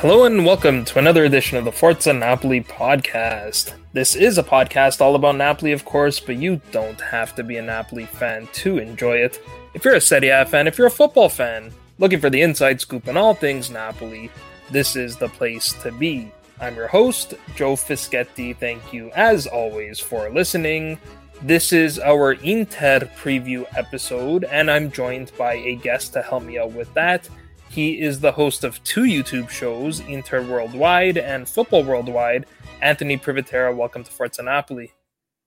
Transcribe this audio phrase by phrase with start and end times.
[0.00, 3.72] Hello and welcome to another edition of the Forza Napoli podcast.
[3.94, 7.56] This is a podcast all about Napoli, of course, but you don't have to be
[7.56, 9.40] a Napoli fan to enjoy it.
[9.72, 12.78] If you're a Serie A fan, if you're a football fan, looking for the inside
[12.78, 14.30] scoop on all things Napoli,
[14.70, 16.30] this is the place to be.
[16.60, 18.54] I'm your host, Joe Fischetti.
[18.54, 20.98] Thank you, as always, for listening.
[21.40, 26.58] This is our Inter preview episode, and I'm joined by a guest to help me
[26.58, 27.30] out with that.
[27.76, 32.46] He is the host of two YouTube shows, Inter Worldwide and Football Worldwide.
[32.80, 34.92] Anthony Privetera, welcome to Forza Napoli.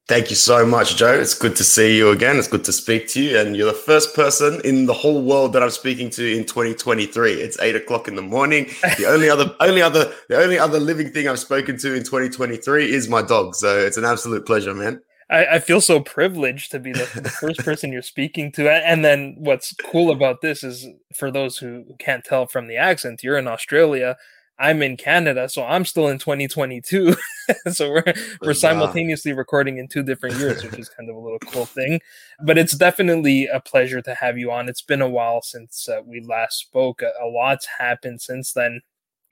[0.07, 1.19] Thank you so much, Joe.
[1.19, 2.37] It's good to see you again.
[2.37, 3.39] It's good to speak to you.
[3.39, 7.33] And you're the first person in the whole world that I'm speaking to in 2023.
[7.33, 8.69] It's eight o'clock in the morning.
[8.99, 12.93] The only other, only other, the only other living thing I've spoken to in 2023
[12.93, 13.55] is my dog.
[13.55, 15.01] So it's an absolute pleasure, man.
[15.29, 18.69] I, I feel so privileged to be the, the first person you're speaking to.
[18.69, 23.23] And then what's cool about this is for those who can't tell from the accent,
[23.23, 24.17] you're in Australia.
[24.61, 27.15] I'm in Canada, so I'm still in 2022.
[27.71, 31.39] so we're we're simultaneously recording in two different years, which is kind of a little
[31.39, 32.01] cool thing.
[32.43, 34.67] But it's definitely a pleasure to have you on.
[34.67, 37.01] It's been a while since uh, we last spoke.
[37.01, 38.81] A, a lot's happened since then.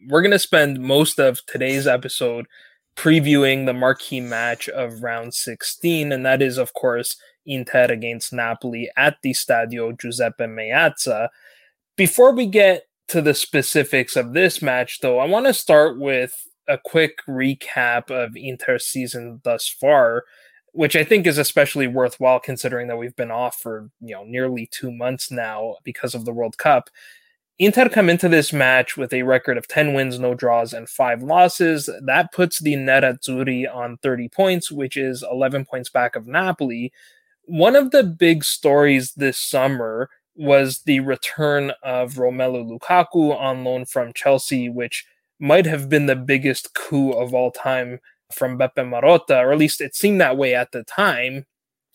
[0.07, 2.45] We're going to spend most of today's episode
[2.97, 7.15] previewing the marquee match of round 16, and that is, of course,
[7.45, 11.29] Inter against Napoli at the Stadio Giuseppe Meazza.
[11.95, 16.35] Before we get to the specifics of this match, though, I want to start with
[16.67, 20.25] a quick recap of Inter's season thus far,
[20.73, 24.67] which I think is especially worthwhile considering that we've been off for you know nearly
[24.69, 26.89] two months now because of the World Cup.
[27.59, 31.23] Inter come into this match with a record of 10 wins, no draws, and 5
[31.23, 31.89] losses.
[32.03, 36.93] That puts the Nerazzurri on 30 points, which is 11 points back of Napoli.
[37.45, 43.85] One of the big stories this summer was the return of Romelu Lukaku on loan
[43.85, 45.07] from Chelsea, which
[45.39, 47.99] might have been the biggest coup of all time
[48.31, 51.47] from Beppe Marotta, or at least it seemed that way at the time.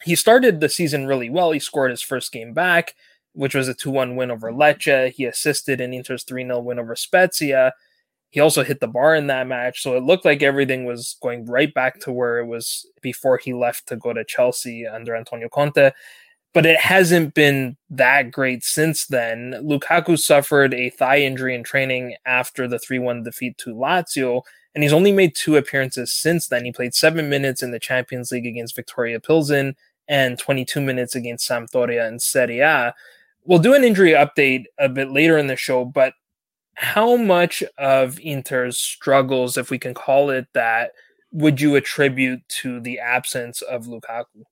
[0.02, 1.52] He started the season really well.
[1.52, 2.94] He scored his first game back
[3.34, 5.12] which was a 2 1 win over Lecce.
[5.12, 7.72] He assisted in Inter's 3 0 win over Spezia.
[8.30, 9.82] He also hit the bar in that match.
[9.82, 13.52] So it looked like everything was going right back to where it was before he
[13.52, 15.92] left to go to Chelsea under Antonio Conte.
[16.54, 19.52] But it hasn't been that great since then.
[19.62, 24.42] Lukaku suffered a thigh injury in training after the 3 1 defeat to Lazio,
[24.74, 26.64] and he's only made two appearances since then.
[26.64, 29.76] He played seven minutes in the Champions League against Viktoria Pilsen
[30.08, 32.94] and 22 minutes against Sampdoria in Serie A.
[33.44, 36.14] We'll do an injury update a bit later in the show, but
[36.74, 40.92] how much of Inter's struggles, if we can call it that,
[41.32, 44.44] would you attribute to the absence of Lukaku?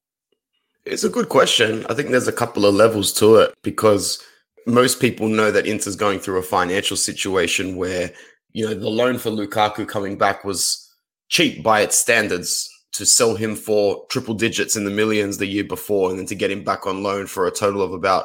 [0.84, 1.84] It's a good question.
[1.88, 4.22] I think there's a couple of levels to it because
[4.66, 8.10] most people know that Inter's going through a financial situation where,
[8.52, 10.90] you know, the loan for Lukaku coming back was
[11.28, 15.64] cheap by its standards to sell him for triple digits in the millions the year
[15.64, 18.24] before and then to get him back on loan for a total of about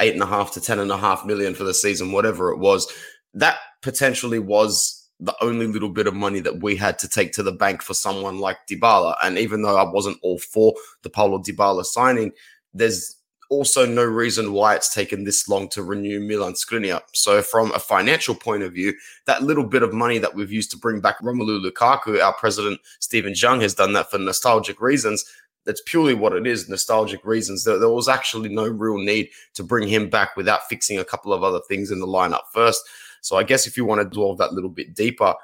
[0.00, 2.58] eight and a half to ten and a half million for the season, whatever it
[2.58, 2.90] was.
[3.34, 7.42] That potentially was the only little bit of money that we had to take to
[7.42, 9.16] the bank for someone like Dybala.
[9.22, 12.32] And even though I wasn't all for the Paulo Dybala signing,
[12.72, 13.16] there's
[13.50, 17.00] also no reason why it's taken this long to renew Milan Skriniar.
[17.12, 18.94] So, from a financial point of view,
[19.26, 22.80] that little bit of money that we've used to bring back Romelu Lukaku, our president
[23.00, 25.24] Steven Zhang has done that for nostalgic reasons.
[25.64, 27.64] That's purely what it is, nostalgic reasons.
[27.64, 31.32] There, there was actually no real need to bring him back without fixing a couple
[31.32, 32.82] of other things in the lineup first.
[33.20, 35.34] So I guess if you want to delve that little bit deeper,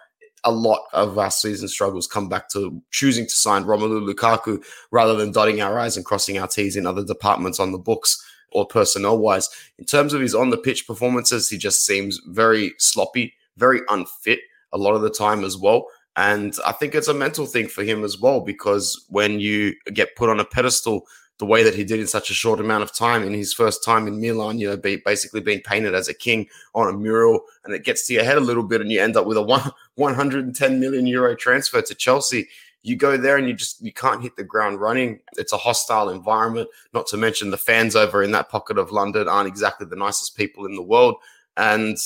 [0.45, 5.15] a lot of our season struggles come back to choosing to sign Romelu Lukaku rather
[5.15, 8.67] than dotting our I's and crossing our T's in other departments on the books or
[8.67, 9.49] personnel wise.
[9.79, 14.41] In terms of his on the pitch performances, he just seems very sloppy, very unfit
[14.73, 15.87] a lot of the time as well.
[16.17, 20.17] And I think it's a mental thing for him as well, because when you get
[20.17, 21.07] put on a pedestal
[21.41, 23.83] the way that he did in such a short amount of time in his first
[23.83, 27.41] time in Milan, you know, be basically being painted as a king on a mural,
[27.65, 29.43] and it gets to your head a little bit, and you end up with a
[29.43, 32.47] one, 110 million euro transfer to Chelsea.
[32.83, 35.21] You go there and you just you can't hit the ground running.
[35.37, 36.69] It's a hostile environment.
[36.95, 40.37] Not to mention the fans over in that pocket of London aren't exactly the nicest
[40.37, 41.17] people in the world.
[41.57, 41.99] And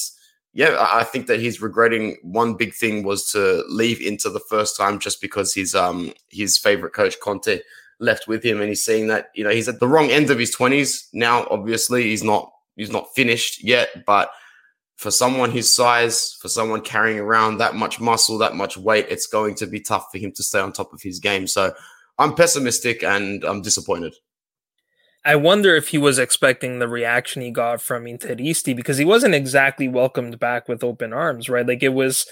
[0.55, 4.77] yeah, I think that he's regretting one big thing was to leave Inter the first
[4.77, 7.59] time just because his um his favorite coach Conte
[7.99, 10.39] left with him, and he's seeing that you know he's at the wrong end of
[10.39, 11.47] his twenties now.
[11.51, 14.31] Obviously, he's not he's not finished yet, but
[14.95, 19.27] for someone his size, for someone carrying around that much muscle, that much weight, it's
[19.27, 21.49] going to be tough for him to stay on top of his game.
[21.49, 21.75] So
[22.19, 24.15] I'm pessimistic and I'm disappointed.
[25.25, 29.35] I wonder if he was expecting the reaction he got from Interisti because he wasn't
[29.35, 31.67] exactly welcomed back with open arms, right?
[31.67, 32.27] Like it was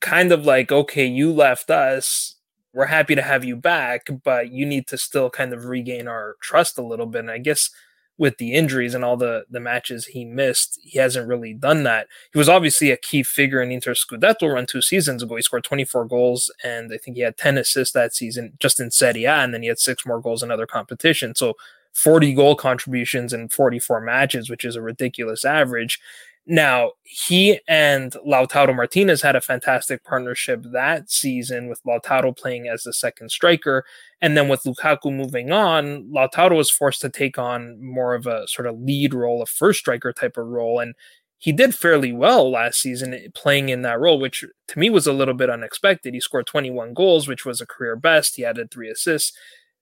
[0.00, 2.34] kind of like, okay, you left us
[2.74, 6.36] we're happy to have you back, but you need to still kind of regain our
[6.42, 7.20] trust a little bit.
[7.20, 7.70] And I guess
[8.18, 12.06] with the injuries and all the the matches he missed, he hasn't really done that.
[12.34, 15.36] He was obviously a key figure in Inter Scudetto run two seasons ago.
[15.36, 18.90] He scored 24 goals and I think he had 10 assists that season just in
[18.90, 21.38] Serie A, and then he had six more goals in other competitions.
[21.38, 21.54] So
[21.96, 25.98] 40 goal contributions in 44 matches, which is a ridiculous average.
[26.46, 32.82] Now, he and Lautaro Martinez had a fantastic partnership that season with Lautaro playing as
[32.82, 33.84] the second striker.
[34.20, 38.46] And then with Lukaku moving on, Lautaro was forced to take on more of a
[38.46, 40.78] sort of lead role, a first striker type of role.
[40.78, 40.94] And
[41.38, 45.14] he did fairly well last season playing in that role, which to me was a
[45.14, 46.12] little bit unexpected.
[46.12, 48.36] He scored 21 goals, which was a career best.
[48.36, 49.32] He added three assists.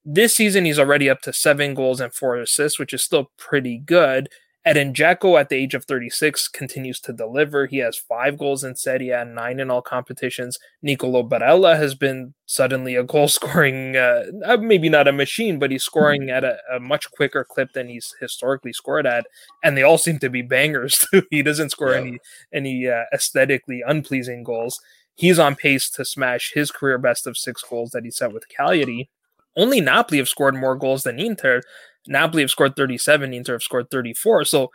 [0.04, 3.78] This season, he's already up to seven goals and four assists, which is still pretty
[3.78, 4.28] good.
[4.66, 7.66] Edin Dzeko, at the age of 36, continues to deliver.
[7.66, 10.58] He has five goals in Serie A, nine in all competitions.
[10.80, 15.70] Nicolo Barella has been suddenly a goal scoring, uh, uh, maybe not a machine, but
[15.70, 19.26] he's scoring at a, a, much quicker clip than he's historically scored at.
[19.62, 21.24] And they all seem to be bangers, too.
[21.30, 22.00] he doesn't score yeah.
[22.00, 22.18] any,
[22.52, 24.80] any uh, aesthetically unpleasing goals.
[25.14, 28.48] He's on pace to smash his career best of six goals that he set with
[28.48, 29.10] Cagliari.
[29.56, 31.62] Only Napoli have scored more goals than Inter.
[32.06, 34.44] Napoli have scored 37, Inter have scored 34.
[34.44, 34.70] So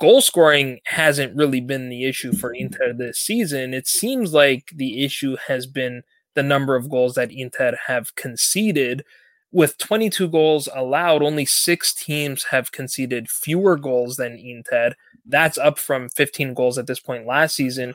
[0.00, 3.74] goal scoring hasn't really been the issue for Inter this season.
[3.74, 6.02] It seems like the issue has been
[6.34, 9.04] the number of goals that Inter have conceded.
[9.52, 14.94] With 22 goals allowed, only six teams have conceded fewer goals than Inter.
[15.24, 17.94] That's up from 15 goals at this point last season.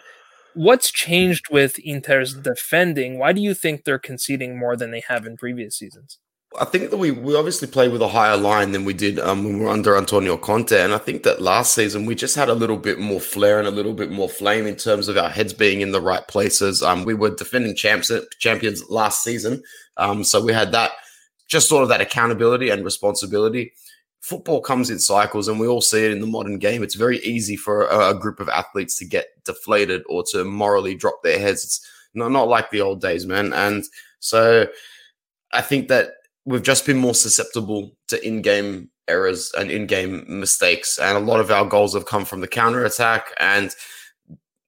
[0.54, 3.20] What's changed with Inter's defending?
[3.20, 6.18] Why do you think they're conceding more than they have in previous seasons?
[6.58, 9.44] I think that we, we obviously play with a higher line than we did um,
[9.44, 10.82] when we were under Antonio Conte.
[10.82, 13.68] And I think that last season we just had a little bit more flair and
[13.68, 16.82] a little bit more flame in terms of our heads being in the right places.
[16.82, 19.62] Um, we were defending champs, champions last season.
[19.98, 20.92] Um, so we had that,
[21.48, 23.74] just sort of that accountability and responsibility.
[24.22, 26.82] Football comes in cycles and we all see it in the modern game.
[26.82, 30.96] It's very easy for a, a group of athletes to get deflated or to morally
[30.96, 31.64] drop their heads.
[31.64, 33.54] It's not, not like the old days, man.
[33.54, 33.84] And
[34.20, 34.68] so
[35.52, 36.14] I think that
[36.50, 41.52] we've just been more susceptible to in-game errors and in-game mistakes, and a lot of
[41.52, 43.28] our goals have come from the counter attack.
[43.40, 43.74] And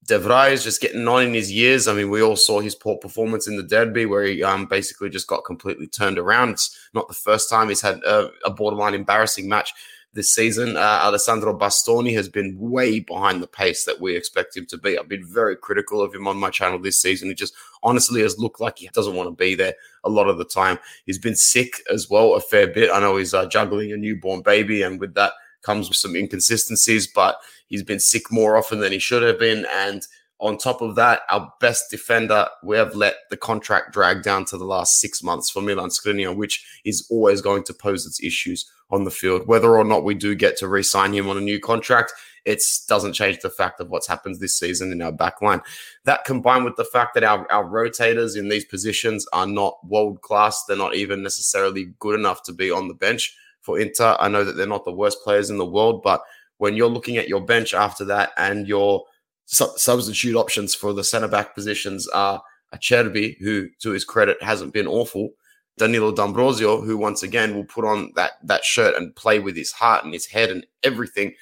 [0.07, 1.88] de Vrij is just getting on in his years.
[1.88, 5.09] I mean, we all saw his poor performance in the derby, where he um, basically
[5.09, 6.51] just got completely turned around.
[6.51, 9.73] It's not the first time he's had a, a borderline embarrassing match
[10.13, 10.75] this season.
[10.75, 14.97] Uh, Alessandro Bastoni has been way behind the pace that we expect him to be.
[14.97, 17.29] I've been very critical of him on my channel this season.
[17.29, 17.53] He just
[17.83, 20.79] honestly has looked like he doesn't want to be there a lot of the time.
[21.05, 22.91] He's been sick as well a fair bit.
[22.91, 27.07] I know he's uh, juggling a newborn baby, and with that comes with some inconsistencies,
[27.07, 27.37] but
[27.67, 29.65] he's been sick more often than he should have been.
[29.71, 30.05] And
[30.41, 34.57] on top of that, our best defender, we have let the contract drag down to
[34.57, 38.69] the last six months for Milan Skriniar, which is always going to pose its issues
[38.89, 39.48] on the field.
[39.48, 42.12] Whether or not we do get to re-sign him on a new contract,
[42.43, 45.62] it doesn't change the fact of what's happened this season in our backline.
[46.05, 50.21] That combined with the fact that our, our rotators in these positions are not world
[50.21, 54.17] class, they're not even necessarily good enough to be on the bench for Inter.
[54.19, 56.24] I know that they're not the worst players in the world, but
[56.57, 59.05] when you're looking at your bench after that and your
[59.51, 62.41] su- substitute options for the centre back positions are
[62.74, 65.31] Acerbi, who to his credit hasn't been awful,
[65.77, 69.72] Danilo D'Ambrosio, who once again will put on that that shirt and play with his
[69.72, 71.34] heart and his head and everything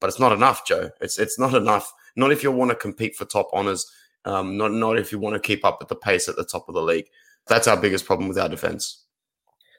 [0.00, 0.90] but it's not enough, Joe.
[1.00, 1.92] It's it's not enough.
[2.16, 3.90] Not if you want to compete for top honors.
[4.24, 6.68] Um, not not if you want to keep up with the pace at the top
[6.68, 7.06] of the league.
[7.46, 9.04] That's our biggest problem with our defense.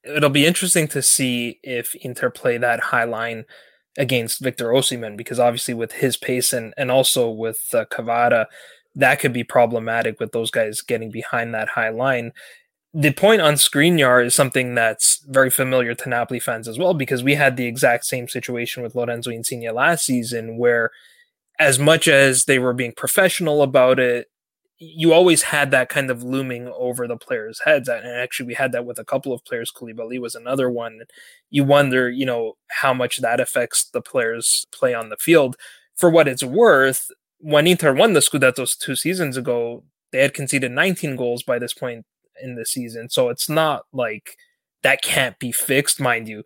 [0.03, 3.45] It'll be interesting to see if Inter play that high line
[3.97, 8.45] against Victor Osimhen because obviously with his pace and and also with uh, Kvara,
[8.95, 12.31] that could be problematic with those guys getting behind that high line.
[12.93, 17.23] The point on Skriniar is something that's very familiar to Napoli fans as well, because
[17.23, 20.89] we had the exact same situation with Lorenzo Insigne last season, where
[21.59, 24.27] as much as they were being professional about it,
[24.79, 27.89] you always had that kind of looming over the players' heads.
[27.89, 29.71] And actually, we had that with a couple of players.
[29.71, 31.01] Koulibaly was another one.
[31.49, 35.57] You wonder, you know, how much that affects the players' play on the field.
[35.95, 40.71] For what it's worth, when Inter won the Scudettos two seasons ago, they had conceded
[40.71, 42.05] 19 goals by this point
[42.41, 43.09] in the season.
[43.09, 44.37] So it's not like
[44.83, 46.43] that can't be fixed, mind you.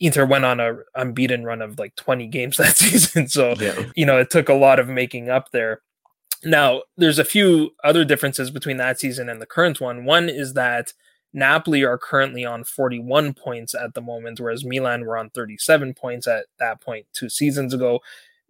[0.00, 3.28] Inter went on a unbeaten run of like 20 games that season.
[3.28, 3.84] So, yeah.
[3.94, 5.80] you know, it took a lot of making up there.
[6.44, 10.04] Now, there's a few other differences between that season and the current one.
[10.04, 10.92] One is that
[11.32, 16.26] Napoli are currently on 41 points at the moment, whereas Milan were on 37 points
[16.26, 18.00] at that point two seasons ago.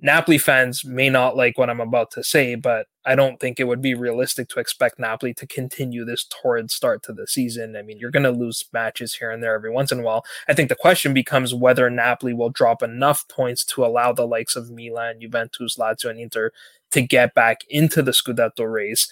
[0.05, 3.69] Napoli fans may not like what I'm about to say, but I don't think it
[3.69, 7.77] would be realistic to expect Napoli to continue this torrid start to the season.
[7.77, 10.25] I mean, you're going to lose matches here and there every once in a while.
[10.49, 14.57] I think the question becomes whether Napoli will drop enough points to allow the likes
[14.57, 16.51] of Milan, Juventus, Lazio, and Inter
[16.93, 19.11] to get back into the Scudetto race.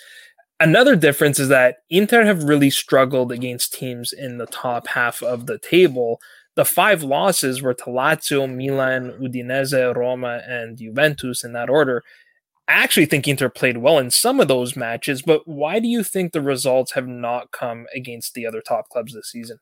[0.59, 5.47] Another difference is that Inter have really struggled against teams in the top half of
[5.47, 6.21] the table
[6.57, 12.03] the five losses were to Lazio, Milan, Udinese, Roma, and Juventus in that order.
[12.69, 16.05] I actually think Inter played well in some of those matches, but why do you
[16.05, 19.59] think the results have not come against the other top clubs this season?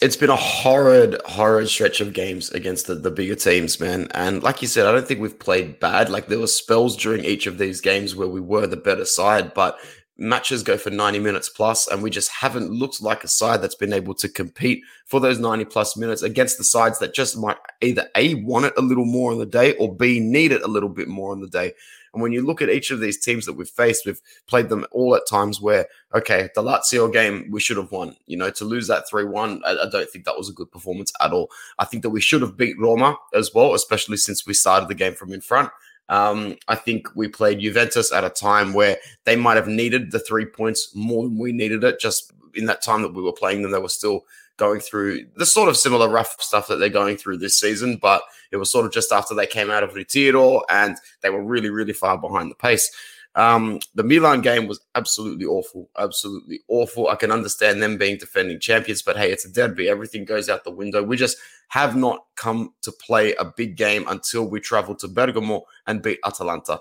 [0.00, 4.08] It's been a horrid, horrid stretch of games against the, the bigger teams, man.
[4.10, 6.10] And like you said, I don't think we've played bad.
[6.10, 9.54] Like there were spells during each of these games where we were the better side,
[9.54, 9.78] but
[10.16, 13.74] matches go for 90 minutes plus, and we just haven't looked like a side that's
[13.74, 17.56] been able to compete for those 90 plus minutes against the sides that just might
[17.80, 20.68] either A, want it a little more on the day, or B, need it a
[20.68, 21.72] little bit more on the day.
[22.14, 24.86] And when you look at each of these teams that we've faced, we've played them
[24.92, 28.16] all at times where, okay, the Lazio game, we should have won.
[28.26, 30.70] You know, to lose that 3 1, I, I, don't think that was a good
[30.70, 31.50] performance at all.
[31.78, 34.94] I think that we should have beat Roma as well, especially since we started the
[34.94, 35.70] game from in front.
[36.08, 40.18] Um, I think we played Juventus at a time where they might have needed the
[40.18, 41.98] three points more than we needed it.
[41.98, 44.24] Just in that time that we were playing them, they were still
[44.56, 47.96] going through the sort of similar rough stuff that they're going through this season.
[48.00, 51.42] But it was sort of just after they came out of ritiro and they were
[51.42, 52.90] really, really far behind the pace.
[53.36, 57.08] Um, the Milan game was absolutely awful, absolutely awful.
[57.08, 59.88] I can understand them being defending champions, but hey, it's a derby.
[59.88, 61.02] Everything goes out the window.
[61.02, 61.36] We just
[61.68, 66.20] have not come to play a big game until we travel to Bergamo and beat
[66.24, 66.80] Atalanta.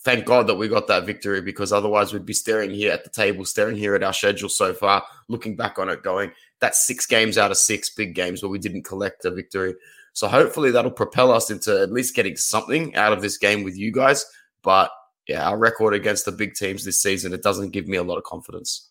[0.00, 3.10] Thank God that we got that victory because otherwise we'd be staring here at the
[3.10, 7.06] table, staring here at our schedule so far, looking back on it, going, that's six
[7.06, 9.74] games out of six big games where we didn't collect a victory.
[10.12, 13.76] So hopefully that'll propel us into at least getting something out of this game with
[13.76, 14.24] you guys.
[14.62, 14.92] But
[15.26, 18.16] yeah, our record against the big teams this season, it doesn't give me a lot
[18.16, 18.90] of confidence.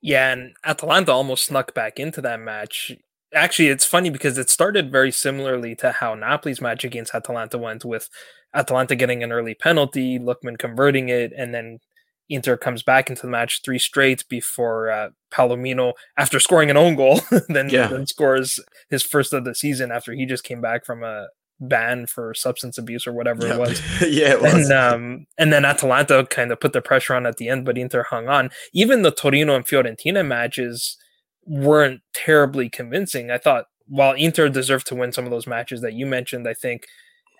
[0.00, 2.92] Yeah, and Atalanta almost snuck back into that match.
[3.34, 7.84] Actually, it's funny because it started very similarly to how Napoli's match against Atalanta went,
[7.84, 8.08] with
[8.54, 11.80] Atalanta getting an early penalty, Lookman converting it, and then
[12.28, 16.94] Inter comes back into the match three straight before uh, Palomino, after scoring an own
[16.94, 17.88] goal, then, yeah.
[17.88, 18.60] then scores
[18.90, 21.28] his first of the season after he just came back from a
[21.60, 23.80] ban for substance abuse or whatever it was.
[24.02, 24.68] yeah, it was.
[24.68, 27.78] And, um, and then Atalanta kind of put the pressure on at the end, but
[27.78, 28.50] Inter hung on.
[28.72, 30.96] Even the Torino and Fiorentina matches
[31.44, 33.30] weren't terribly convincing.
[33.30, 36.54] I thought while Inter deserved to win some of those matches that you mentioned, I
[36.54, 36.84] think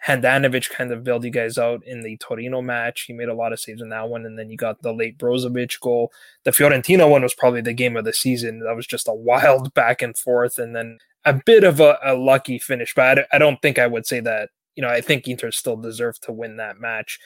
[0.06, 3.02] Handanovic kind of bailed you guys out in the Torino match.
[3.02, 5.16] He made a lot of saves in that one, and then you got the late
[5.16, 6.12] Brozovic goal.
[6.44, 8.60] The Fiorentina one was probably the game of the season.
[8.60, 12.14] That was just a wild back and forth, and then a bit of a, a
[12.14, 14.50] lucky finish, but I, I, don't think I would say that.
[14.74, 17.20] You know, I think Inter still deserved to win that match.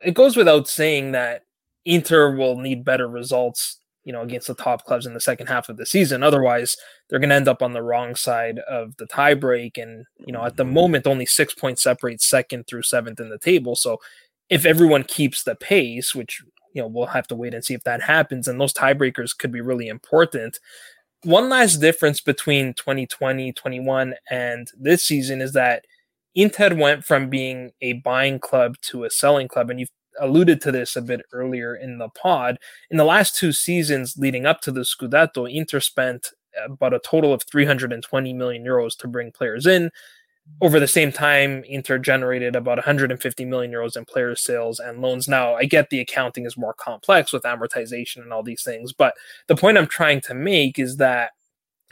[0.00, 1.42] it goes without saying that
[1.84, 5.68] Inter will need better results, you know, against the top clubs in the second half
[5.68, 6.22] of the season.
[6.22, 6.76] Otherwise,
[7.08, 9.80] they're going to end up on the wrong side of the tiebreak.
[9.80, 13.38] And, you know, at the moment, only six points separate second through seventh in the
[13.38, 13.76] table.
[13.76, 13.98] So
[14.48, 16.42] if everyone keeps the pace, which,
[16.74, 19.52] you know, we'll have to wait and see if that happens, and those tiebreakers could
[19.52, 20.58] be really important.
[21.24, 25.84] One last difference between 2020, 21, and this season is that
[26.34, 29.70] Inter went from being a buying club to a selling club.
[29.70, 29.90] And you've
[30.20, 32.58] alluded to this a bit earlier in the pod.
[32.90, 36.28] In the last two seasons leading up to the Scudetto, Inter spent
[36.60, 39.90] uh, about a total of 320 million euros to bring players in.
[40.60, 45.28] Over the same time, Inter generated about 150 million euros in player sales and loans.
[45.28, 49.14] Now, I get the accounting is more complex with amortization and all these things, but
[49.46, 51.30] the point I'm trying to make is that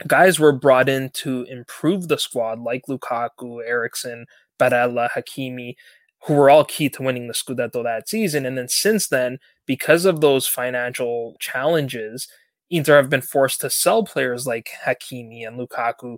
[0.05, 4.25] guys were brought in to improve the squad, like Lukaku, Eriksen,
[4.59, 5.75] Barella, Hakimi,
[6.25, 8.45] who were all key to winning the Scudetto that season.
[8.45, 12.27] And then since then, because of those financial challenges,
[12.69, 16.17] Inter have been forced to sell players like Hakimi and Lukaku,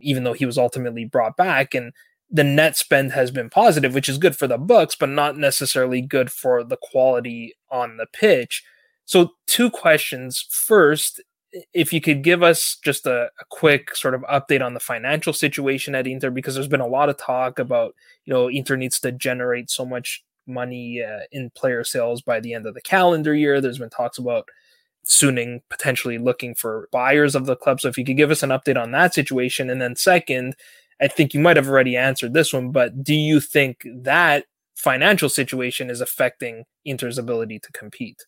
[0.00, 1.74] even though he was ultimately brought back.
[1.74, 1.92] And
[2.30, 6.00] the net spend has been positive, which is good for the books, but not necessarily
[6.00, 8.64] good for the quality on the pitch.
[9.04, 10.46] So, two questions.
[10.50, 11.20] First,
[11.72, 15.32] if you could give us just a, a, quick sort of update on the financial
[15.32, 17.94] situation at Inter, because there's been a lot of talk about,
[18.24, 22.54] you know, Inter needs to generate so much money uh, in player sales by the
[22.54, 23.60] end of the calendar year.
[23.60, 24.48] There's been talks about
[25.04, 27.80] Suning potentially looking for buyers of the club.
[27.80, 29.68] So if you could give us an update on that situation.
[29.68, 30.54] And then second,
[31.00, 34.44] I think you might have already answered this one, but do you think that
[34.76, 38.24] financial situation is affecting Inter's ability to compete?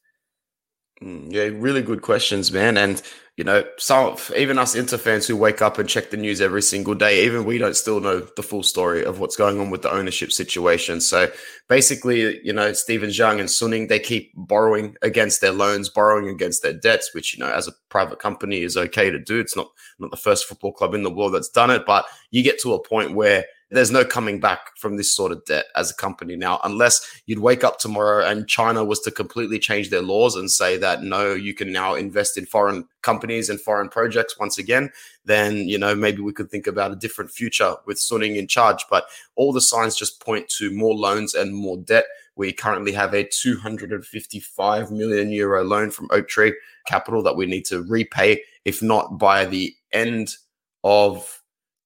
[1.02, 2.76] Mm, yeah, really good questions, man.
[2.76, 3.02] And
[3.36, 6.62] you know, some even us Inter fans who wake up and check the news every
[6.62, 9.82] single day, even we don't still know the full story of what's going on with
[9.82, 11.00] the ownership situation.
[11.00, 11.28] So
[11.68, 16.62] basically, you know, Steven Zhang and Suning, they keep borrowing against their loans, borrowing against
[16.62, 19.40] their debts, which you know, as a private company is okay to do.
[19.40, 22.44] It's not not the first football club in the world that's done it, but you
[22.44, 25.90] get to a point where there's no coming back from this sort of debt as
[25.90, 30.02] a company now, unless you'd wake up tomorrow and China was to completely change their
[30.02, 34.38] laws and say that no, you can now invest in foreign companies and foreign projects
[34.38, 34.90] once again,
[35.24, 38.84] then you know maybe we could think about a different future with Suning in charge.
[38.88, 42.04] But all the signs just point to more loans and more debt.
[42.37, 46.52] We currently have a 255 million euro loan from Oaktree
[46.87, 50.37] Capital that we need to repay, if not by the end
[50.82, 51.42] of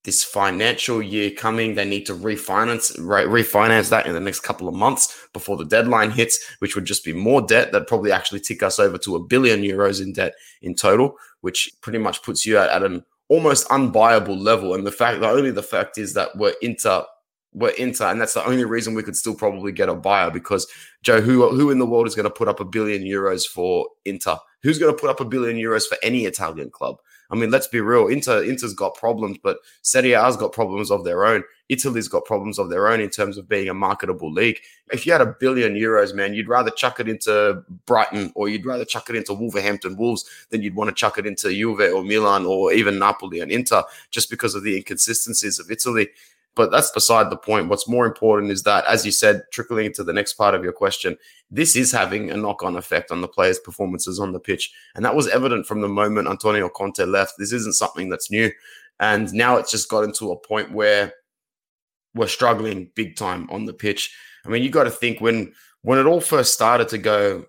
[0.09, 1.75] this financial year coming.
[1.75, 5.67] They need to refinance re- refinance that in the next couple of months before the
[5.67, 9.17] deadline hits, which would just be more debt that probably actually tick us over to
[9.17, 13.05] a billion euros in debt in total, which pretty much puts you at, at an
[13.29, 14.73] almost unbuyable level.
[14.73, 17.05] And the fact, the only the fact is that we're into
[17.53, 20.67] we're Inter, and that's the only reason we could still probably get a buyer because
[21.03, 23.89] Joe, who who in the world is going to put up a billion euros for
[24.07, 24.39] Inter?
[24.63, 26.97] Who's going to put up a billion euros for any Italian club?
[27.31, 28.09] I mean, let's be real.
[28.09, 31.45] Inter Inter's got problems, but Serie A's got problems of their own.
[31.69, 34.59] Italy's got problems of their own in terms of being a marketable league.
[34.91, 38.65] If you had a billion euros, man, you'd rather chuck it into Brighton or you'd
[38.65, 42.03] rather chuck it into Wolverhampton Wolves than you'd want to chuck it into Juve or
[42.03, 46.09] Milan or even Napoli and Inter just because of the inconsistencies of Italy.
[46.59, 47.69] But that's beside the point.
[47.69, 50.73] What's more important is that, as you said, trickling into the next part of your
[50.73, 51.17] question,
[51.53, 54.73] this is having a knock on effect on the players' performances on the pitch.
[54.97, 57.35] And that was evident from the moment Antonio Conte left.
[57.39, 58.51] This isn't something that's new.
[58.99, 61.13] And now it's just gotten to a point where
[62.17, 64.13] we're struggling big time on the pitch.
[64.45, 67.45] I mean, you got to think when when it all first started to go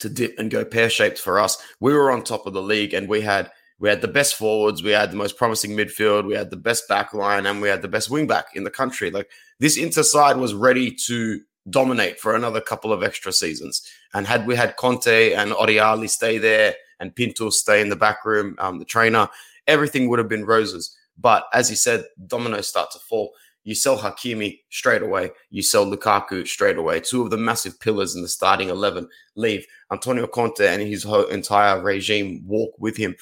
[0.00, 2.92] to dip and go pear shaped for us, we were on top of the league
[2.92, 6.34] and we had we had the best forwards, we had the most promising midfield, we
[6.34, 9.10] had the best back line, and we had the best wing back in the country.
[9.10, 9.28] Like
[9.60, 13.82] this Inter side was ready to dominate for another couple of extra seasons.
[14.14, 18.24] And had we had Conte and Oriali stay there and Pintus stay in the back
[18.24, 19.28] room, um, the trainer,
[19.66, 20.96] everything would have been roses.
[21.18, 23.32] But as you said, dominoes start to fall.
[23.64, 25.32] You sell Hakimi straight away.
[25.50, 27.00] You sell Lukaku straight away.
[27.00, 29.66] Two of the massive pillars in the starting 11 leave.
[29.90, 33.16] Antonio Conte and his entire regime walk with him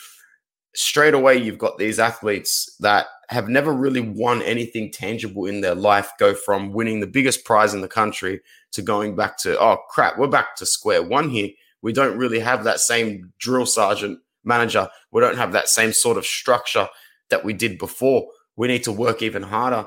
[0.74, 5.74] straight away you've got these athletes that have never really won anything tangible in their
[5.74, 8.40] life go from winning the biggest prize in the country
[8.72, 11.50] to going back to oh crap we're back to square one here.
[11.80, 14.88] We don't really have that same drill sergeant manager.
[15.12, 16.88] We don't have that same sort of structure
[17.30, 18.26] that we did before.
[18.56, 19.86] We need to work even harder.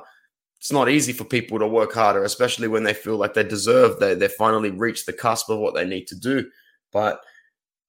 [0.59, 3.99] It's not easy for people to work harder especially when they feel like they deserve
[3.99, 6.49] they they finally reached the cusp of what they need to do.
[6.91, 7.19] But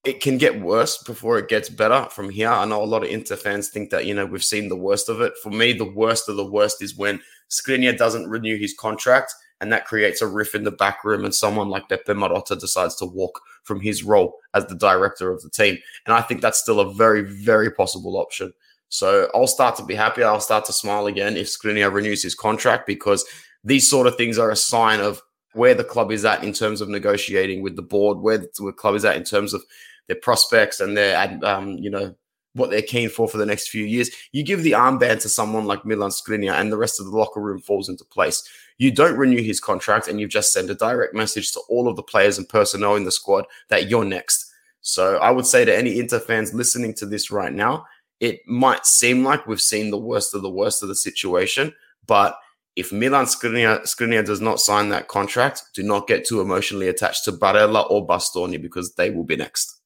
[0.05, 2.49] it can get worse before it gets better from here.
[2.49, 5.09] I know a lot of Inter fans think that, you know, we've seen the worst
[5.09, 5.35] of it.
[5.43, 9.73] For me, the worst of the worst is when Skriniar doesn't renew his contract and
[9.73, 13.05] that creates a riff in the back room, and someone like Beppe Marotta decides to
[13.05, 15.77] walk from his role as the director of the team.
[16.07, 18.53] And I think that's still a very, very possible option.
[18.89, 20.23] So I'll start to be happy.
[20.23, 23.25] I'll start to smile again if Skriniar renews his contract because
[23.65, 25.21] these sort of things are a sign of
[25.59, 28.95] where the club is at in terms of negotiating with the board, where the club
[28.95, 29.63] is at in terms of
[30.07, 32.15] their prospects and their, um, you know,
[32.55, 34.11] what they're keen for for the next few years.
[34.33, 37.41] You give the armband to someone like Milan Skriniar, and the rest of the locker
[37.41, 38.43] room falls into place.
[38.79, 41.97] You don't renew his contract, and you've just sent a direct message to all of
[41.97, 44.51] the players and personnel in the squad that you're next.
[44.81, 47.85] So I would say to any Inter fans listening to this right now,
[48.21, 51.75] it might seem like we've seen the worst of the worst of the situation,
[52.07, 52.39] but
[52.77, 57.25] if Milan Skriniar, Skriniar does not sign that contract, do not get too emotionally attached
[57.25, 59.81] to Barella or Bastoni because they will be next.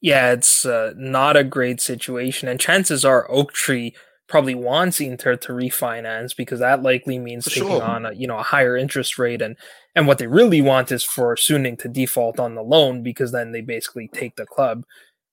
[0.00, 2.48] Yeah, it's uh, not a great situation.
[2.48, 3.92] And chances are Oaktree
[4.30, 7.82] probably wants Inter to refinance because that likely means for taking sure.
[7.82, 9.56] on a, you know a higher interest rate and
[9.94, 13.52] and what they really want is for Suning to default on the loan because then
[13.52, 14.84] they basically take the club,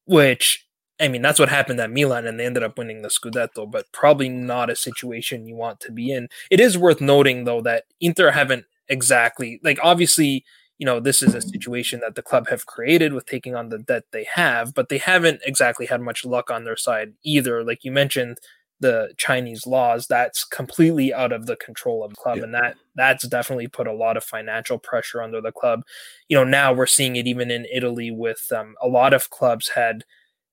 [0.06, 0.67] which
[1.00, 3.92] I mean, that's what happened at Milan, and they ended up winning the Scudetto, but
[3.92, 6.28] probably not a situation you want to be in.
[6.50, 10.44] It is worth noting, though, that Inter haven't exactly, like, obviously,
[10.80, 13.80] you know, this is a situation that the club have created with taking on the
[13.80, 17.64] debt they have, but they haven't exactly had much luck on their side either.
[17.64, 18.40] Like you mentioned,
[18.80, 22.38] the Chinese laws, that's completely out of the control of the club.
[22.38, 22.44] Yeah.
[22.44, 25.82] And that that's definitely put a lot of financial pressure under the club.
[26.28, 29.70] You know, now we're seeing it even in Italy with um, a lot of clubs
[29.70, 30.04] had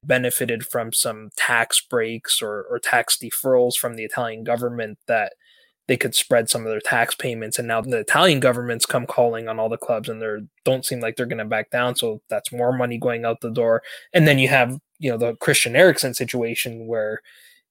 [0.06, 5.34] benefited from some tax breaks or, or tax deferrals from the Italian government that
[5.86, 7.58] they could spread some of their tax payments.
[7.58, 11.00] And now the Italian government's come calling on all the clubs and they don't seem
[11.00, 11.94] like they're going to back down.
[11.94, 13.82] So that's more money going out the door.
[14.12, 17.20] And then you have you know the Christian Eriksen situation where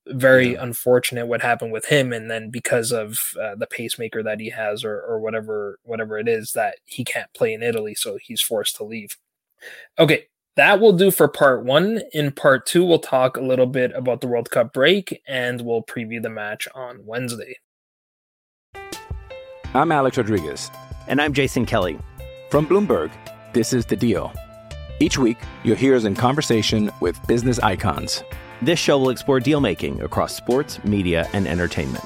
[0.05, 0.63] very yeah.
[0.63, 2.13] unfortunate what happened with him.
[2.13, 6.27] And then because of uh, the pacemaker that he has or or whatever whatever it
[6.27, 9.17] is that he can't play in Italy so he's forced to leave.
[9.97, 12.01] Okay that will do for part one.
[12.13, 15.83] In part two, we'll talk a little bit about the World Cup break and we'll
[15.83, 17.57] preview the match on Wednesday.
[19.73, 20.69] I'm Alex Rodriguez.
[21.07, 21.97] And I'm Jason Kelly.
[22.49, 23.11] From Bloomberg,
[23.53, 24.31] this is The Deal.
[24.99, 28.23] Each week, you'll hear us in conversation with business icons.
[28.61, 32.05] This show will explore deal making across sports, media, and entertainment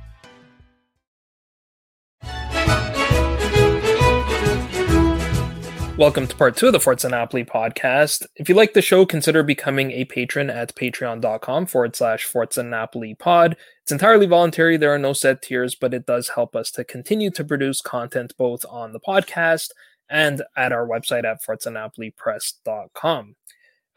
[6.01, 8.25] Welcome to part two of the Forza Napoli podcast.
[8.35, 13.13] If you like the show, consider becoming a patron at patreon.com forward slash Forza Napoli
[13.13, 13.55] pod.
[13.83, 14.77] It's entirely voluntary.
[14.77, 18.33] There are no set tiers, but it does help us to continue to produce content
[18.35, 19.69] both on the podcast
[20.09, 23.35] and at our website at forzanapolipress.com.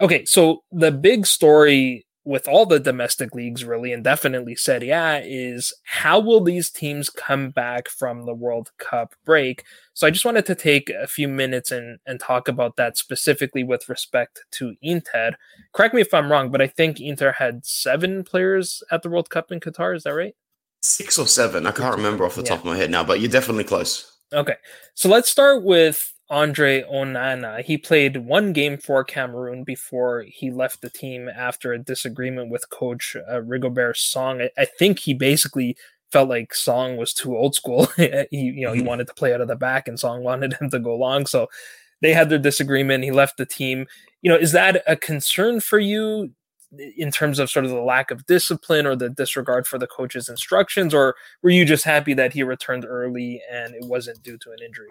[0.03, 5.23] Okay, so the big story with all the domestic leagues really and definitely Serie A
[5.25, 9.65] is how will these teams come back from the World Cup break?
[9.93, 13.63] So I just wanted to take a few minutes and, and talk about that specifically
[13.63, 15.33] with respect to Inter.
[15.73, 19.29] Correct me if I'm wrong, but I think Inter had seven players at the World
[19.29, 19.95] Cup in Qatar.
[19.95, 20.35] Is that right?
[20.81, 21.67] Six or seven.
[21.67, 22.49] I can't remember off the yeah.
[22.49, 24.17] top of my head now, but you're definitely close.
[24.33, 24.57] Okay.
[24.95, 27.63] So let's start with Andre Onana.
[27.63, 32.71] He played one game for Cameroon before he left the team after a disagreement with
[32.71, 34.41] coach uh, Rigobert Song.
[34.41, 35.77] I, I, think he basically
[36.11, 37.87] felt like Song was too old school.
[37.97, 38.89] he, you know, he mm-hmm.
[38.89, 41.27] wanted to play out of the back, and Song wanted him to go long.
[41.27, 41.49] So
[42.01, 43.05] they had their disagreement.
[43.05, 43.87] He left the team.
[44.23, 46.33] You know, is that a concern for you?
[46.97, 50.29] in terms of sort of the lack of discipline or the disregard for the coach's
[50.29, 54.51] instructions or were you just happy that he returned early and it wasn't due to
[54.51, 54.89] an injury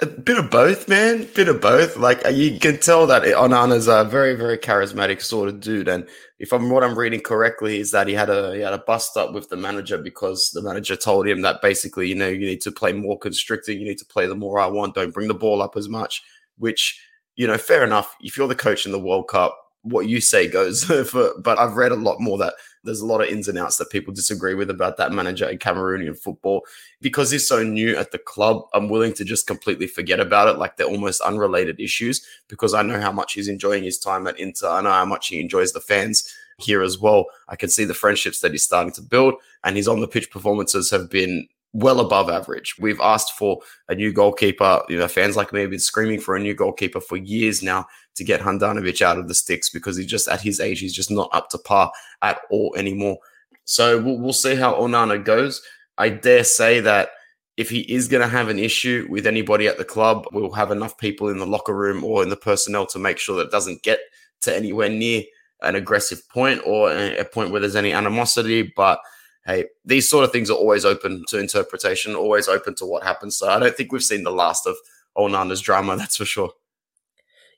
[0.00, 1.28] a bit of both, man.
[1.34, 1.96] Bit of both.
[1.96, 5.88] Like uh, you can tell that Onana's a very, very charismatic sort of dude.
[5.88, 6.06] And
[6.38, 9.16] if I'm what I'm reading correctly, is that he had a he had a bust
[9.16, 12.60] up with the manager because the manager told him that basically, you know, you need
[12.62, 13.80] to play more constricting.
[13.80, 14.94] You need to play the more I want.
[14.94, 16.22] Don't bring the ball up as much.
[16.58, 17.00] Which
[17.34, 18.14] you know, fair enough.
[18.20, 20.84] If you're the coach in the World Cup, what you say goes.
[21.10, 23.76] for, but I've read a lot more that there's a lot of ins and outs
[23.76, 26.64] that people disagree with about that manager in Cameroonian football.
[27.00, 30.58] Because he's so new at the club, I'm willing to just completely forget about it,
[30.58, 34.38] like they're almost unrelated issues, because I know how much he's enjoying his time at
[34.38, 34.68] Inter.
[34.68, 37.26] I know how much he enjoys the fans here as well.
[37.48, 40.30] I can see the friendships that he's starting to build, and his on the pitch
[40.30, 42.76] performances have been well above average.
[42.78, 44.82] We've asked for a new goalkeeper.
[44.88, 47.86] You know, fans like me have been screaming for a new goalkeeper for years now
[48.18, 51.10] to get Handanovic out of the sticks because he's just at his age, he's just
[51.10, 51.90] not up to par
[52.22, 53.18] at all anymore.
[53.64, 55.62] So we'll, we'll see how Onana goes.
[55.96, 57.10] I dare say that
[57.56, 60.70] if he is going to have an issue with anybody at the club, we'll have
[60.70, 63.50] enough people in the locker room or in the personnel to make sure that it
[63.50, 63.98] doesn't get
[64.42, 65.22] to anywhere near
[65.62, 68.72] an aggressive point or a point where there's any animosity.
[68.76, 69.00] But
[69.44, 73.36] hey, these sort of things are always open to interpretation, always open to what happens.
[73.36, 74.76] So I don't think we've seen the last of
[75.16, 76.52] Onana's drama, that's for sure.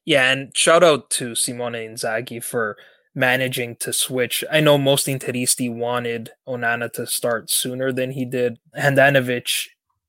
[0.04, 2.76] Yeah, and shout out to Simone Inzaghi for
[3.14, 4.44] managing to switch.
[4.50, 8.58] I know most Interisti wanted Onana to start sooner than he did.
[8.76, 9.66] Handanovic,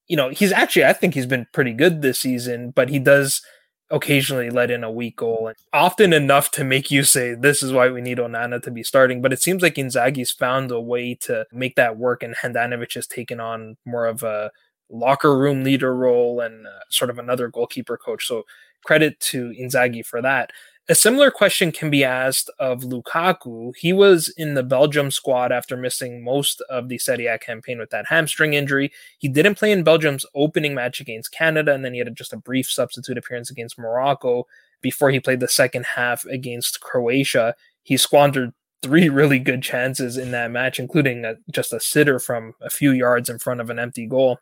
[0.08, 3.42] you know, he's actually I think he's been pretty good this season, but he does
[3.90, 7.74] occasionally let in a weak goal and often enough to make you say this is
[7.74, 9.22] why we need Onana to be starting.
[9.22, 13.08] But it seems like Inzaghi's found a way to make that work, and Handanovic has
[13.08, 14.52] taken on more of a
[14.90, 18.28] locker room leader role and uh, sort of another goalkeeper coach.
[18.28, 18.44] So
[18.84, 20.52] credit to Inzaghi for that.
[20.90, 23.74] A similar question can be asked of Lukaku.
[23.78, 27.92] He was in the Belgium squad after missing most of the Serie A campaign with
[27.92, 28.92] that hamstring injury.
[29.20, 32.38] He didn't play in Belgium's opening match against Canada, and then he had just a
[32.38, 34.48] brief substitute appearance against Morocco
[34.82, 37.56] before he played the second half against Croatia.
[37.84, 42.54] He squandered three really good chances in that match, including a, just a sitter from
[42.60, 44.40] a few yards in front of an empty goal.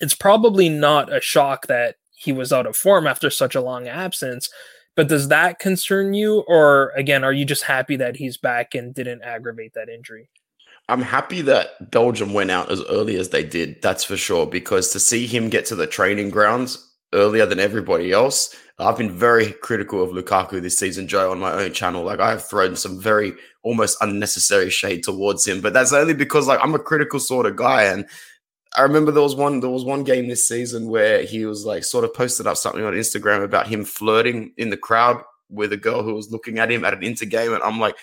[0.00, 3.88] It's probably not a shock that he was out of form after such a long
[3.88, 4.50] absence
[4.98, 8.92] but does that concern you, or again, are you just happy that he's back and
[8.92, 10.28] didn't aggravate that injury?
[10.88, 13.80] I'm happy that Belgium went out as early as they did.
[13.80, 14.44] That's for sure.
[14.44, 19.16] Because to see him get to the training grounds earlier than everybody else, I've been
[19.16, 22.02] very critical of Lukaku this season, Joe, on my own channel.
[22.02, 26.48] Like I have thrown some very almost unnecessary shade towards him, but that's only because
[26.48, 28.04] like I'm a critical sort of guy, and
[28.76, 31.84] I remember there was one there was one game this season where he was like
[31.84, 35.76] sort of posted up something on Instagram about him flirting in the crowd with a
[35.76, 37.96] girl who was looking at him at an inter game, and I'm like,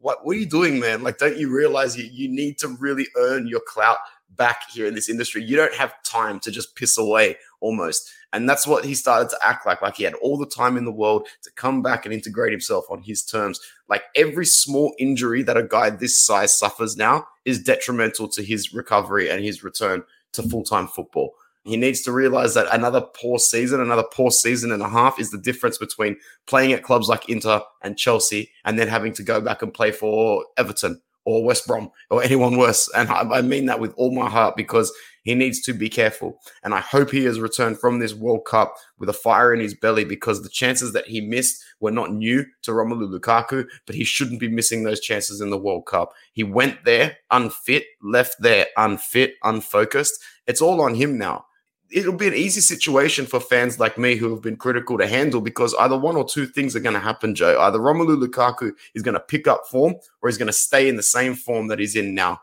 [0.00, 1.02] what what are you doing, man?
[1.02, 3.98] Like, don't you realize you, you need to really earn your clout
[4.38, 5.42] back here in this industry?
[5.44, 8.10] You don't have time to just piss away almost.
[8.32, 9.82] And that's what he started to act like.
[9.82, 12.84] Like he had all the time in the world to come back and integrate himself
[12.90, 13.60] on his terms.
[13.88, 18.72] Like every small injury that a guy this size suffers now is detrimental to his
[18.72, 21.34] recovery and his return to full time football.
[21.64, 25.30] He needs to realize that another poor season, another poor season and a half is
[25.30, 29.40] the difference between playing at clubs like Inter and Chelsea and then having to go
[29.40, 32.88] back and play for Everton or West Brom or anyone worse.
[32.96, 34.90] And I, I mean that with all my heart because
[35.24, 36.40] he needs to be careful.
[36.62, 39.74] And I hope he has returned from this World Cup with a fire in his
[39.74, 44.04] belly because the chances that he missed were not new to Romelu Lukaku, but he
[44.04, 46.14] shouldn't be missing those chances in the World Cup.
[46.32, 50.18] He went there unfit, left there unfit, unfocused.
[50.46, 51.44] It's all on him now
[51.90, 55.40] it'll be an easy situation for fans like me who have been critical to handle
[55.40, 57.58] because either one or two things are going to happen, Joe.
[57.60, 60.96] Either Romelu Lukaku is going to pick up form or he's going to stay in
[60.96, 62.40] the same form that he's in now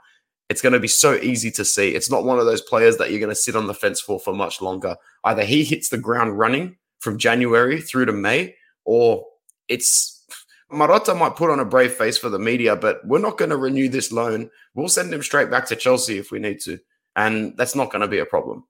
[0.50, 1.96] it's going to be so easy to see.
[1.96, 4.20] It's not one of those players that you're going to sit on the fence for
[4.20, 4.96] for much longer.
[5.24, 9.26] Either he hits the ground running from January through to May, or
[9.68, 10.24] it's
[10.72, 13.58] Marotta might put on a brave face for the media, but we're not going to
[13.58, 14.50] renew this loan.
[14.76, 16.80] We'll send him straight back to Chelsea if we need to.
[17.16, 18.66] And that's not going to be a problem.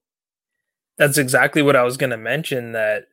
[0.97, 3.05] That's exactly what I was going to mention that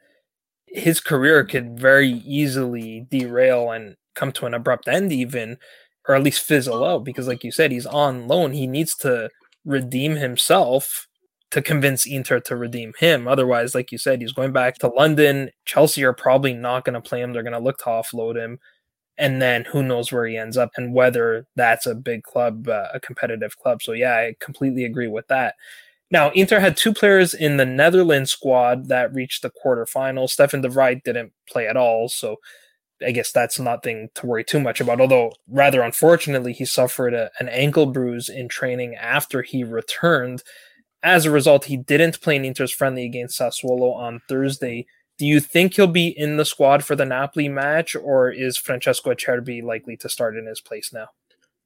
[0.67, 5.59] his career could very easily derail and come to an abrupt end, even
[6.09, 8.53] or at least fizzle out because like you said he's on loan.
[8.53, 9.31] He needs to
[9.65, 11.07] redeem himself
[11.51, 13.29] to convince Inter to redeem him.
[13.29, 15.51] Otherwise like you said he's going back to London.
[15.65, 17.33] Chelsea are probably not going to play him.
[17.33, 18.59] They're going to look to offload him.
[19.19, 22.89] And then who knows where he ends up and whether that's a big club uh,
[22.95, 23.83] a competitive club.
[23.83, 25.55] So yeah I completely agree with that
[26.13, 30.29] now, Inter had two players in the Netherlands squad that reached the quarterfinals.
[30.29, 32.37] Stefan de Vrij didn't play at all, so
[33.05, 35.01] I guess that's nothing to worry too much about.
[35.01, 40.43] Although, rather unfortunately, he suffered a, an ankle bruise in training after he returned.
[41.03, 44.87] As a result, he didn't play in Inter's friendly against Sassuolo on Thursday.
[45.17, 49.15] Do you think he'll be in the squad for the Napoli match, or is Francesco
[49.15, 51.09] Acerbi likely to start in his place now?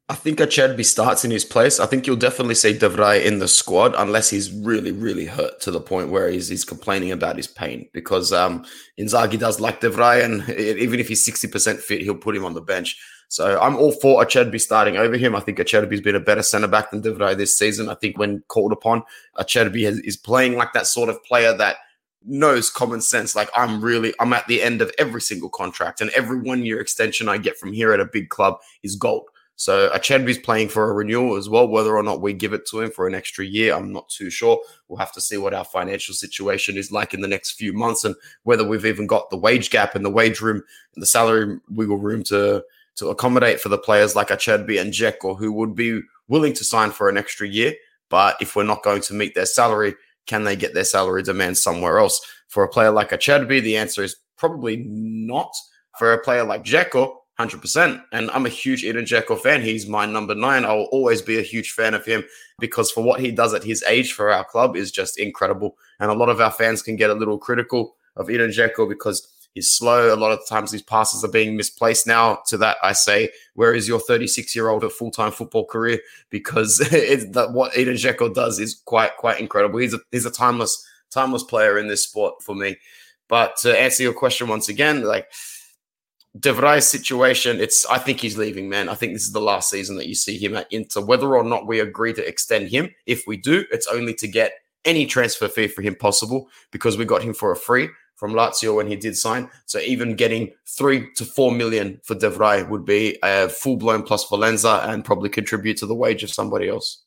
[0.08, 1.80] I think Acerbi starts in his place.
[1.80, 5.60] I think you'll definitely see de Vrij in the squad unless he's really, really hurt
[5.62, 7.88] to the point where he's, he's complaining about his pain.
[7.92, 8.64] Because um,
[9.00, 12.54] Inzaghi does like de Vrij, and even if he's 60% fit, he'll put him on
[12.54, 12.96] the bench.
[13.28, 15.34] So I'm all for Acerbi starting over him.
[15.34, 17.88] I think Acerbi's been a better centre back than de Vrij this season.
[17.88, 19.02] I think when called upon,
[19.36, 21.78] Acerbi is playing like that sort of player that
[22.24, 23.34] knows common sense.
[23.34, 26.80] Like I'm really, I'm at the end of every single contract, and every one year
[26.80, 29.26] extension I get from here at a big club is gold.
[29.56, 31.66] So Acerbi's playing for a renewal as well.
[31.66, 34.28] Whether or not we give it to him for an extra year, I'm not too
[34.28, 34.60] sure.
[34.88, 38.04] We'll have to see what our financial situation is like in the next few months
[38.04, 40.62] and whether we've even got the wage gap and the wage room
[40.94, 42.62] and the salary wiggle room to
[42.96, 46.90] to accommodate for the players like Acerbi and Dzeko who would be willing to sign
[46.90, 47.74] for an extra year.
[48.08, 49.94] But if we're not going to meet their salary,
[50.26, 52.20] can they get their salary demands somewhere else?
[52.48, 55.54] For a player like Acerbi, the answer is probably not.
[55.98, 58.02] For a player like Dzeko, 100%.
[58.12, 59.62] And I'm a huge Edin Dzeko fan.
[59.62, 60.64] He's my number nine.
[60.64, 62.24] I will always be a huge fan of him
[62.58, 65.76] because for what he does at his age for our club is just incredible.
[66.00, 69.28] And a lot of our fans can get a little critical of Edin Dzeko because
[69.54, 70.14] he's slow.
[70.14, 72.06] A lot of times these passes are being misplaced.
[72.06, 75.66] Now, to that, I say, where is your 36 year old at full time football
[75.66, 76.00] career?
[76.30, 79.78] Because that what Edin Dzeko does is quite quite incredible.
[79.78, 82.76] He's a he's a timeless timeless player in this sport for me.
[83.28, 85.26] But to answer your question once again, like
[86.38, 88.88] De Vrij's situation, it's I think he's leaving, man.
[88.88, 91.00] I think this is the last season that you see him at Inter.
[91.00, 94.52] Whether or not we agree to extend him, if we do, it's only to get
[94.84, 98.74] any transfer fee for him possible because we got him for a free from Lazio
[98.74, 99.48] when he did sign.
[99.66, 104.02] So even getting three to four million for De Vrij would be a full blown
[104.02, 107.02] plusvalenza and probably contribute to the wage of somebody else.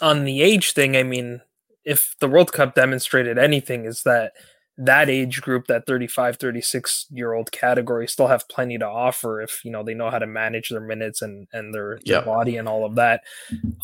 [0.00, 1.40] On the age thing, I mean,
[1.84, 4.32] if the World Cup demonstrated anything, is that
[4.78, 9.64] that age group, that 35, 36 year old category, still have plenty to offer if
[9.64, 12.68] you know they know how to manage their minutes and and their, their body and
[12.68, 13.22] all of that.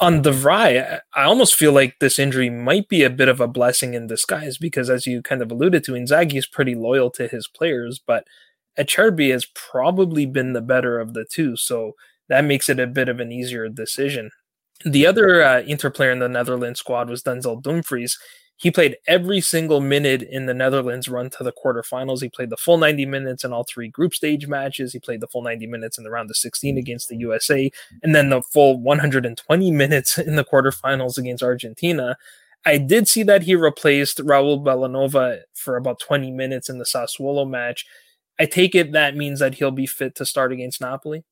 [0.01, 3.49] On De Vrij, I almost feel like this injury might be a bit of a
[3.49, 7.27] blessing in disguise because, as you kind of alluded to, Inzaghi is pretty loyal to
[7.27, 8.27] his players, but
[8.79, 11.93] Acerbi has probably been the better of the two, so
[12.29, 14.31] that makes it a bit of an easier decision.
[14.85, 18.19] The other uh, Inter player in the Netherlands squad was Denzel Dumfries
[18.63, 22.23] he played every single minute in the Netherlands run to the quarterfinals.
[22.23, 24.93] He played the full 90 minutes in all three group stage matches.
[24.93, 27.73] He played the full 90 minutes in the round of 16 against the USA,
[28.05, 32.17] and then the full 120 minutes in the quarterfinals against Argentina.
[32.65, 37.51] I did see that he replaced Raul Bellanova for about 20 minutes in the Sassuolo
[37.51, 37.85] match.
[38.39, 41.25] I take it that means that he'll be fit to start against Napoli.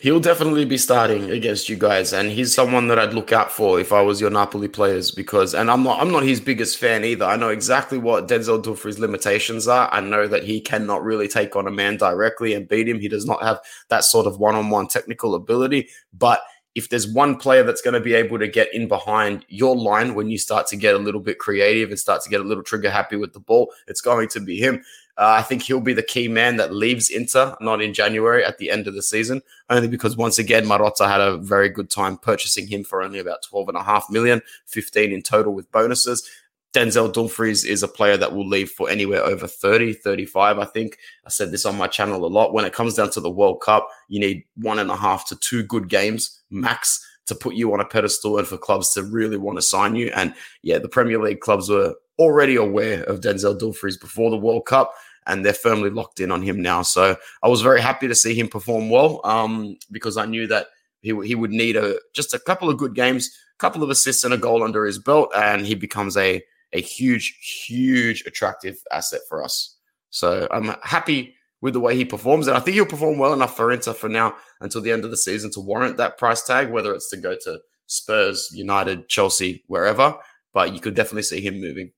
[0.00, 3.78] He'll definitely be starting against you guys, and he's someone that I'd look out for
[3.78, 5.10] if I was your Napoli players.
[5.10, 7.26] Because, and I'm not, I'm not his biggest fan either.
[7.26, 9.92] I know exactly what Denzel Dumfries' limitations are.
[9.92, 12.98] I know that he cannot really take on a man directly and beat him.
[12.98, 13.60] He does not have
[13.90, 15.90] that sort of one-on-one technical ability.
[16.14, 16.40] But
[16.74, 20.14] if there's one player that's going to be able to get in behind your line
[20.14, 22.64] when you start to get a little bit creative and start to get a little
[22.64, 24.82] trigger happy with the ball, it's going to be him.
[25.16, 28.58] Uh, I think he'll be the key man that leaves Inter, not in January at
[28.58, 32.16] the end of the season, only because once again, Marotta had a very good time
[32.16, 36.28] purchasing him for only about 12 and a half million, 15 in total with bonuses.
[36.72, 40.58] Denzel Dumfries is a player that will leave for anywhere over 30, 35.
[40.58, 42.54] I think I said this on my channel a lot.
[42.54, 45.36] When it comes down to the World Cup, you need one and a half to
[45.36, 49.36] two good games max to put you on a pedestal and for clubs to really
[49.36, 50.12] want to sign you.
[50.14, 54.66] And yeah, the Premier League clubs were already aware of Denzel Dumfries before the World
[54.66, 54.94] Cup
[55.26, 56.82] and they're firmly locked in on him now.
[56.82, 60.68] So I was very happy to see him perform well um, because I knew that
[61.02, 64.24] he, he would need a just a couple of good games, a couple of assists
[64.24, 69.20] and a goal under his belt, and he becomes a a huge, huge attractive asset
[69.28, 69.76] for us.
[70.10, 73.56] So I'm happy with the way he performs, and I think he'll perform well enough
[73.56, 76.70] for Inter for now until the end of the season to warrant that price tag,
[76.70, 80.16] whether it's to go to Spurs, United, Chelsea, wherever.
[80.52, 81.92] But you could definitely see him moving.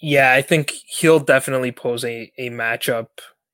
[0.00, 3.08] Yeah, I think he'll definitely pose a, a matchup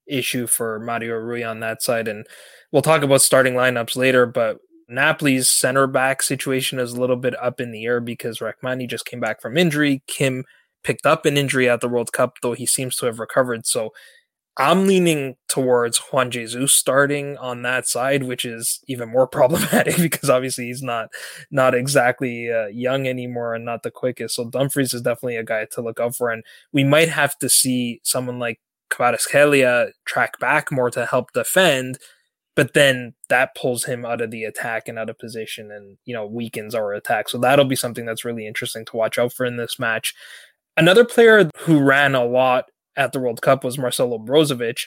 [0.06, 2.08] issue for Mario Rui on that side.
[2.08, 2.26] And
[2.72, 4.58] we'll talk about starting lineups later, but
[4.90, 9.06] Napoli's center back situation is a little bit up in the air because Rrahmani just
[9.06, 10.02] came back from injury.
[10.08, 10.44] Kim
[10.82, 13.64] picked up an injury at the World Cup, though he seems to have recovered.
[13.66, 13.90] So
[14.58, 20.28] I'm leaning towards Juan Jesus starting on that side, which is even more problematic because
[20.28, 21.08] obviously he's not
[21.50, 24.34] not exactly uh, young anymore and not the quickest.
[24.34, 27.48] So Dumfries is definitely a guy to look out for, and we might have to
[27.48, 28.60] see someone like
[28.90, 31.98] Kvaratskhelia track back more to help defend,
[32.54, 36.14] but then that pulls him out of the attack and out of position, and you
[36.14, 37.30] know weakens our attack.
[37.30, 40.14] So that'll be something that's really interesting to watch out for in this match.
[40.76, 44.86] Another player who ran a lot at the World Cup was Marcelo Brozovic,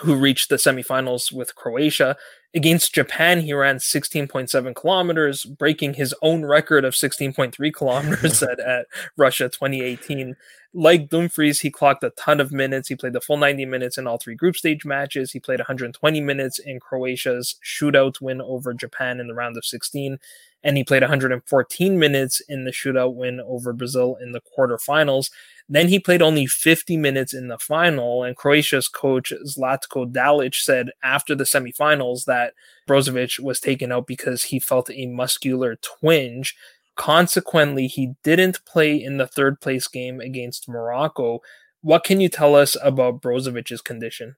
[0.00, 2.16] who reached the semifinals with Croatia.
[2.54, 8.86] Against Japan, he ran 16.7 kilometers, breaking his own record of 16.3 kilometers at, at
[9.16, 10.36] Russia 2018.
[10.72, 12.88] Like Dumfries, he clocked a ton of minutes.
[12.88, 15.30] He played the full 90 minutes in all three group stage matches.
[15.30, 20.18] He played 120 minutes in Croatia's shootout win over Japan in the round of 16
[20.64, 25.30] and he played 114 minutes in the shootout win over Brazil in the quarterfinals.
[25.68, 30.90] Then he played only 50 minutes in the final, and Croatia's coach Zlatko Dalic said
[31.02, 32.52] after the semifinals that
[32.86, 36.54] Brozovic was taken out because he felt a muscular twinge.
[36.96, 41.40] Consequently, he didn't play in the third place game against Morocco.
[41.80, 44.36] What can you tell us about Brozovic's condition?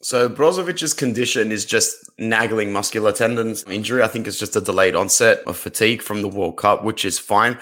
[0.00, 4.02] So Brozovic's condition is just nagging muscular tendons injury.
[4.02, 7.18] I think it's just a delayed onset of fatigue from the World Cup, which is
[7.18, 7.58] fine.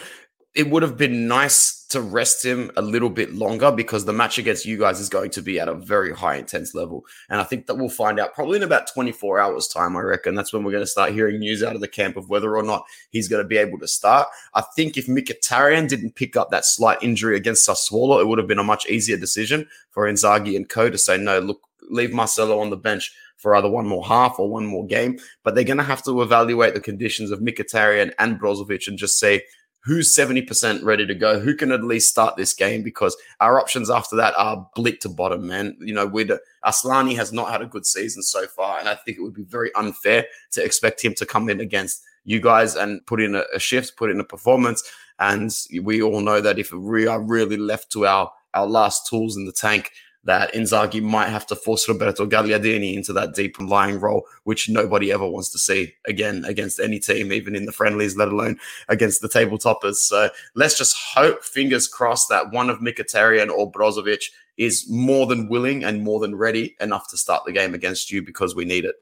[0.57, 4.39] It would have been nice to rest him a little bit longer because the match
[4.39, 7.05] against you guys is going to be at a very high intense level.
[7.29, 10.35] And I think that we'll find out probably in about 24 hours' time, I reckon.
[10.35, 12.63] That's when we're going to start hearing news out of the camp of whether or
[12.63, 14.29] not he's going to be able to start.
[14.55, 18.49] I think if Mkhitaryan didn't pick up that slight injury against Sassuolo, it would have
[18.49, 22.61] been a much easier decision for Inzaghi and co to say, no, look, leave Marcelo
[22.61, 25.19] on the bench for either one more half or one more game.
[25.45, 29.19] But they're going to have to evaluate the conditions of Mkhitaryan and Brozovic and just
[29.19, 29.43] say,
[29.87, 33.89] who's 70% ready to go, who can at least start this game because our options
[33.89, 35.77] after that are blit to bottom, man.
[35.79, 36.31] You know, with
[36.65, 39.45] Asllani has not had a good season so far, and I think it would be
[39.45, 43.45] very unfair to expect him to come in against you guys and put in a,
[43.55, 44.83] a shift, put in a performance.
[45.21, 49.37] And we all know that if we are really left to our our last tools
[49.37, 49.93] in the tank,
[50.27, 54.69] that Inzaghi might have to force Roberto Gagliardini into that deep and lying role, which
[54.69, 58.59] nobody ever wants to see again against any team, even in the friendlies, let alone
[58.89, 60.01] against the table toppers.
[60.03, 64.25] So let's just hope, fingers crossed, that one of Mkhitaryan or Brozovic
[64.57, 68.21] is more than willing and more than ready enough to start the game against you
[68.21, 68.97] because we need it.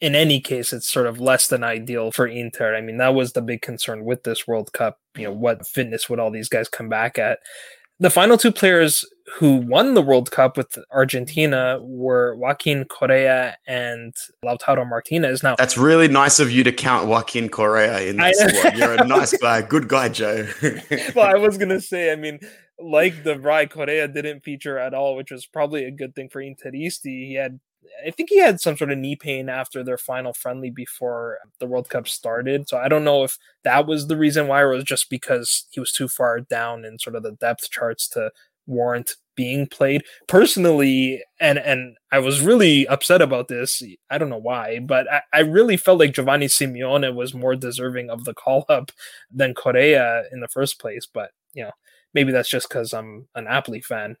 [0.00, 2.76] In any case, it's sort of less than ideal for Inter.
[2.76, 5.00] I mean, that was the big concern with this World Cup.
[5.16, 7.40] You know, what fitness would all these guys come back at?
[8.00, 9.04] The final two players
[9.38, 14.14] who won the World Cup with Argentina were Joaquin Correa and
[14.44, 15.42] Lautaro Martinez.
[15.42, 18.76] Now, that's really nice of you to count Joaquin Correa in this squad.
[18.76, 20.46] You're a nice guy, good guy, Joe.
[21.14, 22.40] well, I was gonna say, I mean,
[22.78, 26.42] like the Rai Correa didn't feature at all, which was probably a good thing for
[26.42, 27.26] Interisti.
[27.26, 27.60] He had
[28.06, 31.66] I think he had some sort of knee pain after their final friendly before the
[31.66, 32.68] World Cup started.
[32.68, 35.80] So I don't know if that was the reason why, or was just because he
[35.80, 38.30] was too far down in sort of the depth charts to
[38.66, 40.02] warrant being played.
[40.28, 43.82] Personally, and and I was really upset about this.
[44.10, 48.10] I don't know why, but I, I really felt like Giovanni Simeone was more deserving
[48.10, 48.92] of the call up
[49.30, 51.06] than Correa in the first place.
[51.12, 51.72] But you know,
[52.14, 54.16] maybe that's just because I'm an Napoli fan.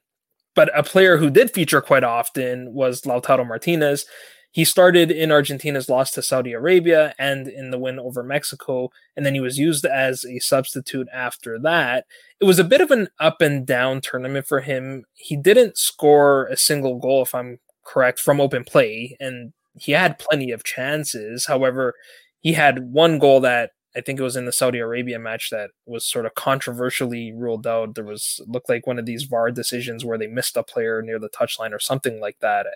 [0.54, 4.06] But a player who did feature quite often was Lautaro Martinez.
[4.52, 9.26] He started in Argentina's loss to Saudi Arabia and in the win over Mexico, and
[9.26, 12.06] then he was used as a substitute after that.
[12.40, 15.06] It was a bit of an up and down tournament for him.
[15.14, 20.20] He didn't score a single goal, if I'm correct, from open play, and he had
[20.20, 21.46] plenty of chances.
[21.46, 21.94] However,
[22.38, 25.70] he had one goal that I think it was in the Saudi Arabia match that
[25.86, 27.94] was sort of controversially ruled out.
[27.94, 31.20] There was looked like one of these VAR decisions where they missed a player near
[31.20, 32.66] the touchline or something like that.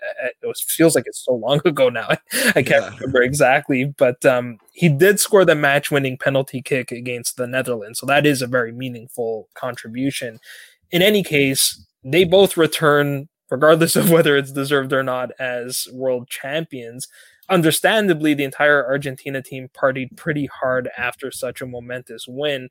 [0.41, 2.07] It was, feels like it's so long ago now.
[2.09, 2.17] I
[2.63, 2.95] can't yeah.
[2.95, 8.05] remember exactly, but um, he did score the match-winning penalty kick against the Netherlands, so
[8.05, 10.39] that is a very meaningful contribution.
[10.91, 16.29] In any case, they both return, regardless of whether it's deserved or not, as world
[16.29, 17.07] champions
[17.49, 22.69] understandably, the entire Argentina team partied pretty hard after such a momentous win.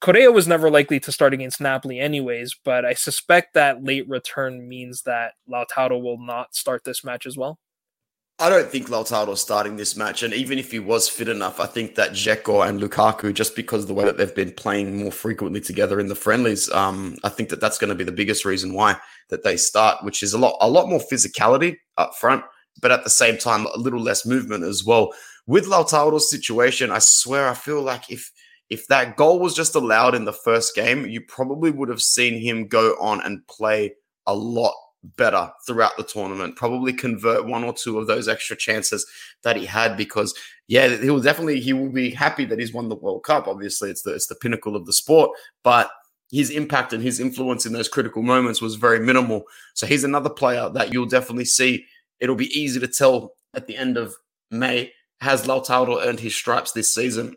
[0.00, 4.68] Correa was never likely to start against Napoli, anyways, but I suspect that late return
[4.68, 7.58] means that Lautaro will not start this match as well.
[8.40, 11.66] I don't think Lautaro's starting this match, and even if he was fit enough, I
[11.66, 15.10] think that Dzeko and Lukaku, just because of the way that they've been playing more
[15.10, 18.44] frequently together in the friendlies, um, I think that that's going to be the biggest
[18.44, 18.96] reason why
[19.30, 22.44] that they start, which is a lot, a lot more physicality up front
[22.80, 25.12] but at the same time, a little less movement as well.
[25.46, 28.30] With Lautaro's situation, I swear, I feel like if
[28.70, 32.38] if that goal was just allowed in the first game, you probably would have seen
[32.40, 33.94] him go on and play
[34.26, 34.74] a lot
[35.16, 36.56] better throughout the tournament.
[36.56, 39.06] Probably convert one or two of those extra chances
[39.42, 40.34] that he had because
[40.66, 43.48] yeah, he will definitely he will be happy that he's won the World Cup.
[43.48, 45.30] Obviously, it's the it's the pinnacle of the sport,
[45.62, 45.90] but
[46.30, 49.44] his impact and his influence in those critical moments was very minimal.
[49.74, 51.86] So he's another player that you'll definitely see
[52.20, 54.14] it'll be easy to tell at the end of
[54.50, 57.36] May has Lautaro earned his stripes this season.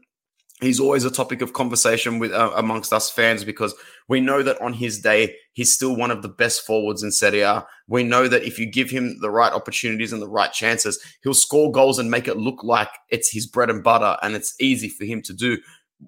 [0.62, 3.74] He's always a topic of conversation with uh, amongst us fans because
[4.08, 7.42] we know that on his day he's still one of the best forwards in Serie
[7.42, 7.66] A.
[7.88, 11.34] We know that if you give him the right opportunities and the right chances, he'll
[11.34, 14.90] score goals and make it look like it's his bread and butter and it's easy
[14.90, 15.58] for him to do.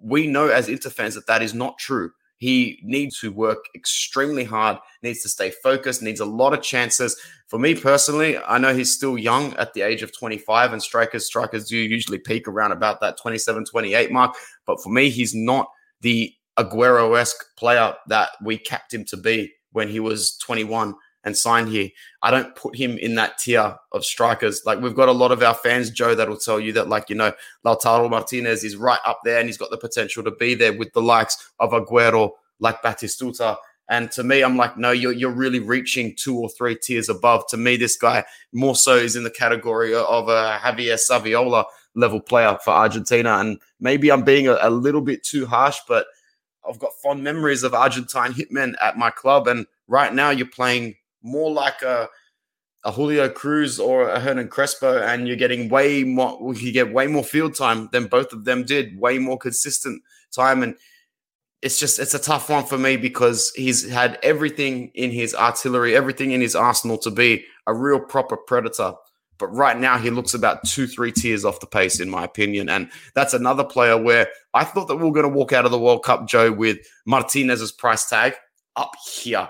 [0.03, 2.11] We know as Inter fans that that is not true.
[2.37, 7.19] He needs to work extremely hard, needs to stay focused, needs a lot of chances.
[7.47, 11.25] For me personally, I know he's still young at the age of 25, and strikers
[11.25, 14.35] strikers do usually peak around about that 27, 28 mark.
[14.65, 15.67] But for me, he's not
[16.01, 21.37] the Aguero esque player that we capped him to be when he was 21 and
[21.37, 21.89] signed here.
[22.21, 24.63] I don't put him in that tier of strikers.
[24.65, 27.09] Like we've got a lot of our fans, Joe, that will tell you that, like,
[27.09, 27.33] you know,
[27.65, 30.91] Lautaro Martinez is right up there and he's got the potential to be there with
[30.93, 33.57] the likes of Aguero, like Batistuta.
[33.89, 37.47] And to me, I'm like, no, you're, you're really reaching two or three tiers above.
[37.49, 41.65] To me, this guy more so is in the category of a Javier Saviola
[41.95, 43.37] level player for Argentina.
[43.37, 46.07] And maybe I'm being a, a little bit too harsh, but
[46.67, 50.95] I've got fond memories of Argentine hitmen at my club, and right now you're playing
[51.23, 52.09] more like a
[52.85, 56.53] a Julio Cruz or a Hernan Crespo, and you're getting way more.
[56.53, 58.99] You get way more field time than both of them did.
[58.99, 60.75] Way more consistent time, and
[61.61, 65.95] it's just it's a tough one for me because he's had everything in his artillery,
[65.95, 68.93] everything in his arsenal to be a real proper predator.
[69.39, 72.69] But right now, he looks about two, three tiers off the pace, in my opinion.
[72.69, 75.71] And that's another player where I thought that we were going to walk out of
[75.71, 78.35] the World Cup, Joe, with Martinez's price tag
[78.75, 79.49] up here.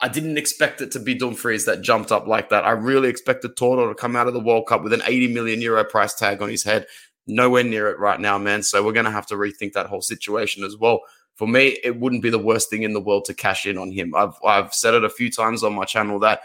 [0.00, 2.64] I didn't expect it to be Dumfries that jumped up like that.
[2.64, 5.60] I really expected Tordo to come out of the World Cup with an 80 million
[5.62, 6.86] euro price tag on his head.
[7.26, 8.62] Nowhere near it right now, man.
[8.62, 11.00] So we're going to have to rethink that whole situation as well.
[11.34, 13.90] For me, it wouldn't be the worst thing in the world to cash in on
[13.90, 14.14] him.
[14.14, 16.40] I've I've said it a few times on my channel that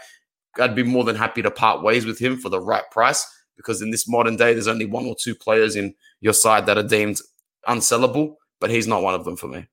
[0.58, 3.26] I'd be more than happy to part ways with him for the right price
[3.56, 6.78] because in this modern day, there's only one or two players in your side that
[6.78, 7.20] are deemed
[7.68, 9.66] unsellable, but he's not one of them for me.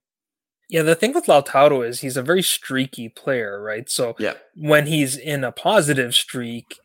[0.70, 3.90] Yeah, the thing with Lautaro is he's a very streaky player, right?
[3.90, 4.34] So yeah.
[4.56, 6.78] when he's in a positive streak,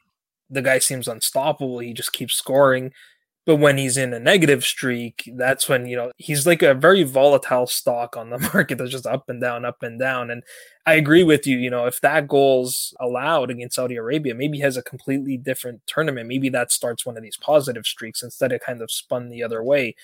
[0.49, 1.81] the guy seems unstoppable.
[1.81, 2.93] He just keeps scoring.
[3.47, 7.03] But when he's in a negative streak, that's when, you know, he's like a very
[7.03, 10.31] volatile stock on the market that's just up and down, up and down.
[10.31, 10.43] And
[10.87, 14.63] I agree with you, you know, if that goal's allowed against Saudi Arabia, maybe he
[14.63, 16.27] has a completely different tournament.
[16.27, 19.63] Maybe that starts one of these positive streaks instead of kind of spun the other
[19.63, 19.95] way.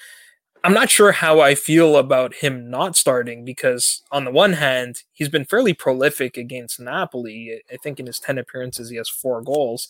[0.62, 5.04] I'm not sure how I feel about him not starting because, on the one hand,
[5.12, 7.62] he's been fairly prolific against Napoli.
[7.72, 9.88] I think in his 10 appearances, he has four goals.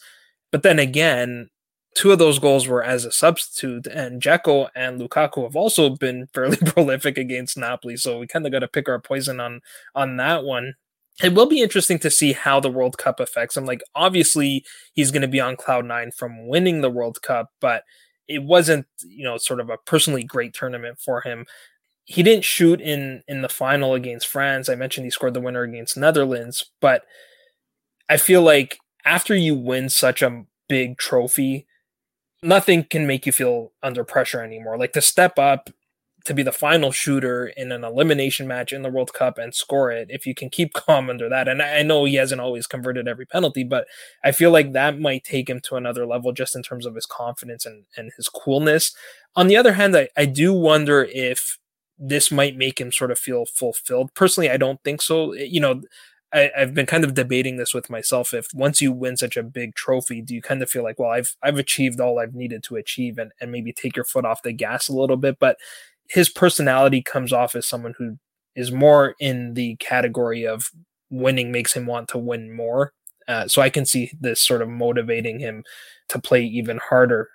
[0.53, 1.51] But then again,
[1.97, 6.29] two of those goals were as a substitute, and Dzeko and Lukaku have also been
[6.35, 7.97] fairly prolific against Napoli.
[7.97, 9.61] So we kind of got to pick our poison on
[9.97, 10.75] on that one.
[11.23, 13.67] It will be interesting to see how the World Cup affects him.
[13.67, 14.65] Like, obviously,
[14.95, 17.83] he's going to be on cloud nine from winning the World Cup, but
[18.31, 21.47] it wasn't, you know, sort of a personally great tournament for him.
[22.05, 24.69] He didn't shoot in in the final against France.
[24.69, 27.05] I mentioned he scored the winner against Netherlands, but
[28.09, 31.67] I feel like after you win such a big trophy,
[32.43, 34.79] nothing can make you feel under pressure anymore.
[34.79, 35.71] Like to step up
[36.25, 39.91] to be the final shooter in an elimination match in the World Cup and score
[39.91, 41.49] it, if you can keep calm under that.
[41.49, 43.87] And I know he hasn't always converted every penalty, but
[44.25, 47.07] I feel like that might take him to another level just in terms of his
[47.07, 48.95] confidence and, and his coolness.
[49.37, 51.59] On the other hand, I, I do wonder if
[51.99, 54.13] this might make him sort of feel fulfilled.
[54.15, 55.33] Personally, I don't think so.
[55.33, 55.83] Eh, you know,
[56.33, 58.33] I, have been kind of debating this with myself.
[58.33, 61.11] If once you win such a big trophy, do you kind of feel like, well,
[61.11, 64.43] I've I've achieved all I've needed to achieve, and and maybe take your foot off
[64.43, 65.39] the gas a little bit?
[65.39, 65.57] But
[66.11, 68.19] his personality comes off as someone who
[68.57, 70.67] is more in the category of
[71.09, 72.93] winning makes him want to win more.
[73.29, 75.63] Uh, so I can see this sort of motivating him
[76.09, 77.29] to play even harder.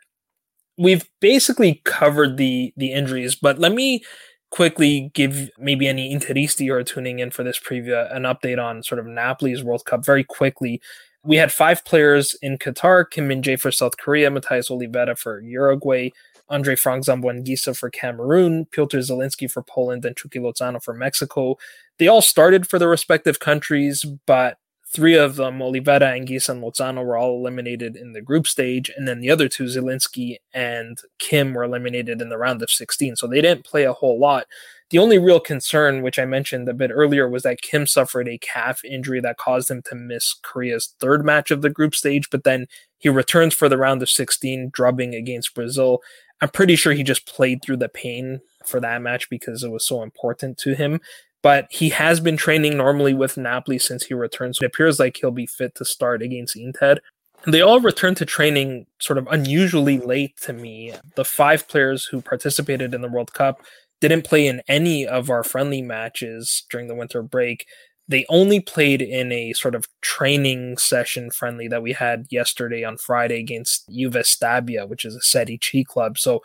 [0.78, 4.04] We've basically covered the the injuries, but let me
[4.52, 8.84] quickly give maybe any Interisti who are tuning in for this preview an update on
[8.84, 10.82] sort of Napoli's World Cup very quickly.
[11.24, 15.40] We had five players in Qatar, Kim Min Jae for South Korea, Mathías Olivera for
[15.40, 16.10] Uruguay,
[16.50, 21.58] Andre Frank Zambo Anguissa for Cameroon, Piotr Zielinski for Poland, and Chucky Lozano for Mexico.
[21.98, 27.04] They all started for their respective countries, but three of them, Olivera, Anguissa, and Lozano,
[27.04, 31.54] were all eliminated in the group stage, and then the other two, Zielinski and Kim,
[31.54, 33.16] were eliminated in the round of 16.
[33.16, 34.46] So they didn't play a whole lot.
[34.92, 38.38] The only real concern, which I mentioned a bit earlier, was that Kim suffered a
[38.38, 42.44] calf injury that caused him to miss Korea's third match of the group stage, but
[42.44, 42.68] then
[43.00, 46.02] he returns for the round of 16, drubbing against Brazil.
[46.42, 49.88] I'm pretty sure he just played through the pain for that match because it was
[49.88, 51.00] so important to him
[51.46, 54.56] but he has been training normally with Napoli since he returned.
[54.56, 56.98] So it appears like he'll be fit to start against Inter.
[57.46, 60.94] They all returned to training sort of unusually late to me.
[61.14, 63.62] The five players who participated in the World Cup
[64.02, 67.68] didn't play in any of our friendly matches during the winter break.
[68.08, 72.98] They only played in a sort of training session friendly that we had yesterday on
[72.98, 76.18] Friday against Juve Stabia, which is a Serie C club.
[76.18, 76.44] So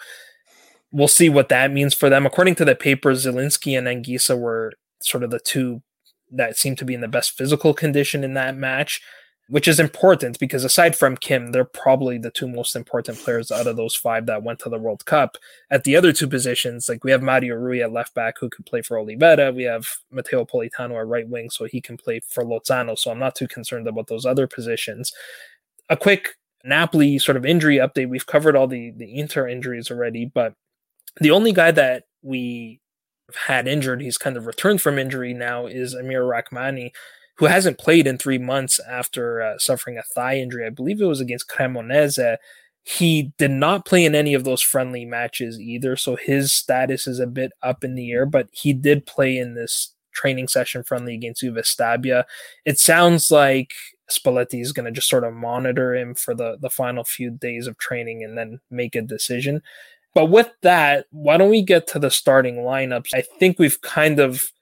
[0.91, 2.25] we'll see what that means for them.
[2.25, 5.83] According to the paper, Zielinski and Anguissa were sort of the two
[6.33, 9.03] that seemed to be in the best physical condition in that match,
[9.51, 13.67] which is important because aside from Kim, they're probably the two most important players out
[13.67, 15.37] of those five that went to the World Cup.
[15.73, 18.65] At the other two positions, like we have Mario Rui at left back who could
[18.65, 19.53] play for Olivera.
[19.53, 22.97] We have Matteo Politano at right wing, so he can play for Lozano.
[22.97, 25.13] So I'm not too concerned about those other positions.
[25.89, 28.09] A quick Napoli sort of injury update.
[28.09, 30.55] We've covered all the the Inter injuries already, but
[31.21, 32.81] the only guy that we
[33.47, 36.93] had injured, he's kind of returned from injury now, is Amir Rrahmani,
[37.41, 40.67] who hasn't played in three months after uh, suffering a thigh injury.
[40.67, 42.37] I believe it was against Cremonese.
[42.83, 47.19] He did not play in any of those friendly matches either, so his status is
[47.19, 51.15] a bit up in the air, but he did play in this training session friendly
[51.15, 52.25] against Juve Stabia.
[52.67, 53.73] It sounds like
[54.11, 57.67] Spalletti is going to just sort of monitor him for the, the final few days
[57.67, 59.63] of training and then make a decision.
[60.15, 63.15] But with that, why don't we get to the starting lineups?
[63.15, 64.53] I think we've kind of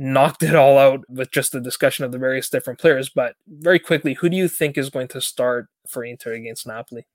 [0.00, 3.10] knocked it all out with just the discussion of the various different players.
[3.10, 7.06] But very quickly, who do you think is going to start for Inter against Napoli?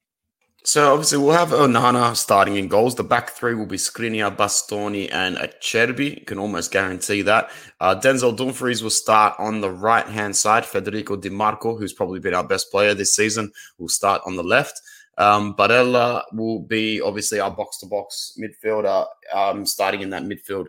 [0.64, 2.96] So obviously we'll have Onana starting in goals.
[2.96, 6.20] The back three will be Skriniar, Bastoni, and Acerbi.
[6.20, 7.52] You can almost guarantee that.
[7.80, 10.66] Uh, Denzel Dumfries will start on the right hand side.
[10.66, 14.44] Federico Di Marco, who's probably been our best player this season, will start on the
[14.44, 14.82] left.
[15.18, 20.66] Um, Barella will be obviously our box to box midfielder, um, starting in that midfield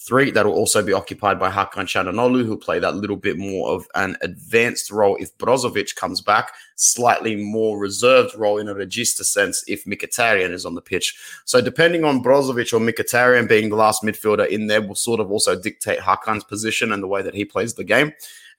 [0.00, 0.30] three.
[0.30, 3.86] That will also be occupied by Hakan Calhanoglu, who'll play that little bit more of
[3.94, 9.62] an advanced role if Brozovic comes back, slightly more reserved role in a regista sense
[9.68, 11.18] if Mkhitaryan is on the pitch.
[11.44, 15.30] So depending on Brozovic or Mkhitaryan being the last midfielder in there will sort of
[15.30, 18.12] also dictate Hakan's position and the way that he plays the game.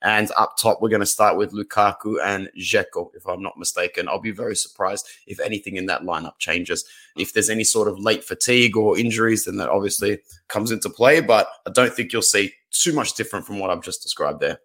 [0.04, 4.08] And up top, we're going to start with Lukaku and Dzeko, if I'm not mistaken.
[4.08, 6.86] I'll be very surprised if anything in that lineup changes.
[7.18, 11.22] If there's any sort of late fatigue or injuries, then that obviously comes into play.
[11.22, 14.60] But I don't think you'll see too much different from what I've just described there.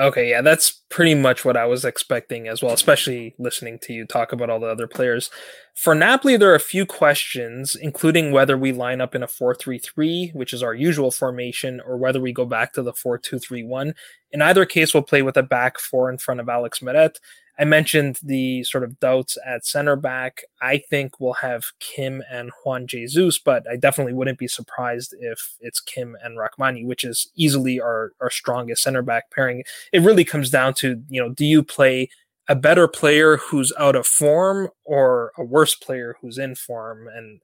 [0.00, 4.06] Okay, yeah, that's pretty much what I was expecting as well, especially listening to you
[4.06, 5.30] talk about all the other players.
[5.74, 9.54] For Napoli, there are a few questions, including whether we line up in a 4
[9.54, 13.18] 3 3, which is our usual formation, or whether we go back to the 4
[13.18, 13.94] 2 3 1.
[14.32, 17.18] In either case, we'll play with a back four in front of Alex Meret.
[17.58, 20.44] I mentioned the sort of doubts at center back.
[20.62, 25.56] I think we'll have Kim and Juan Jesus, but I definitely wouldn't be surprised if
[25.60, 29.64] it's Kim and Rrahmani, which is easily our, our strongest center back pairing.
[29.92, 32.08] It really comes down to, you know, do you play
[32.48, 37.08] a better player who's out of form or a worse player who's in form?
[37.08, 37.40] And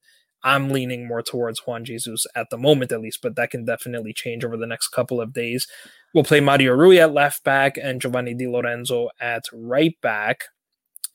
[0.47, 4.13] I'm leaning more towards Juan Jesus at the moment, at least, but that can definitely
[4.13, 5.67] change over the next couple of days.
[6.15, 10.45] We'll play Mario Rui at left back and Giovanni Di Lorenzo at right back.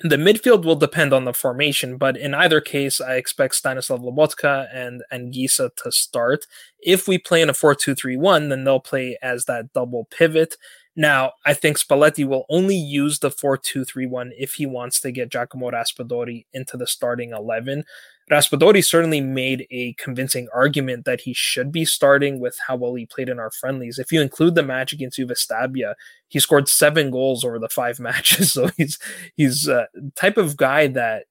[0.01, 4.67] The midfield will depend on the formation, but in either case, I expect Stanislav Lobotka
[4.73, 6.45] and Anguissa to start.
[6.79, 10.09] If we play in a 4 2 3 1, then they'll play as that double
[10.11, 10.55] pivot.
[10.95, 14.99] Now, I think Spalletti will only use the 4 2 3 1 if he wants
[15.01, 17.85] to get Giacomo Raspadori into the starting 11.
[18.31, 23.05] Raspadori certainly made a convincing argument that he should be starting with how well he
[23.05, 23.99] played in our friendlies.
[23.99, 25.95] If you include the match against Juve Stabia,
[26.29, 28.53] he scored seven goals over the five matches.
[28.53, 28.97] So he's
[29.35, 31.25] he's a type of guy that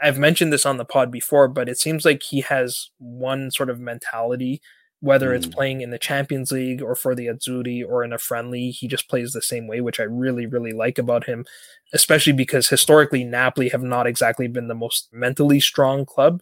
[0.00, 3.70] I've mentioned this on the pod before, but it seems like he has one sort
[3.70, 4.60] of mentality
[5.02, 5.36] whether mm.
[5.36, 8.86] it's playing in the Champions League or for the Azzurri or in a friendly, he
[8.86, 11.44] just plays the same way, which I really, really like about him,
[11.92, 16.40] especially because historically Napoli have not exactly been the most mentally strong club.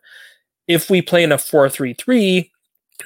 [0.68, 2.52] If we play in a 4 3 3,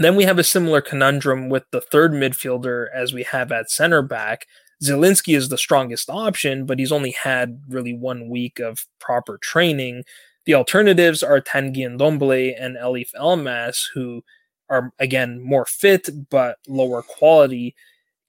[0.01, 4.03] then we have a similar conundrum with the third midfielder as we have at center
[4.03, 4.47] back.
[4.83, 10.03] Zielinski is the strongest option, but he's only had really one week of proper training.
[10.47, 14.25] The alternatives are Tanguy Ndombele and Eljif Elmas, who
[14.69, 17.75] are again more fit but lower quality.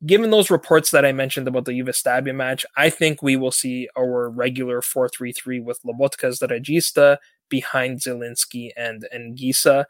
[0.06, 3.52] Given those reports that I mentioned about the Juve Stabia match, I think we will
[3.52, 7.18] see our regular 4-3-3 with Lobotka as the regista
[7.50, 9.86] behind Zielinski and Anguissa.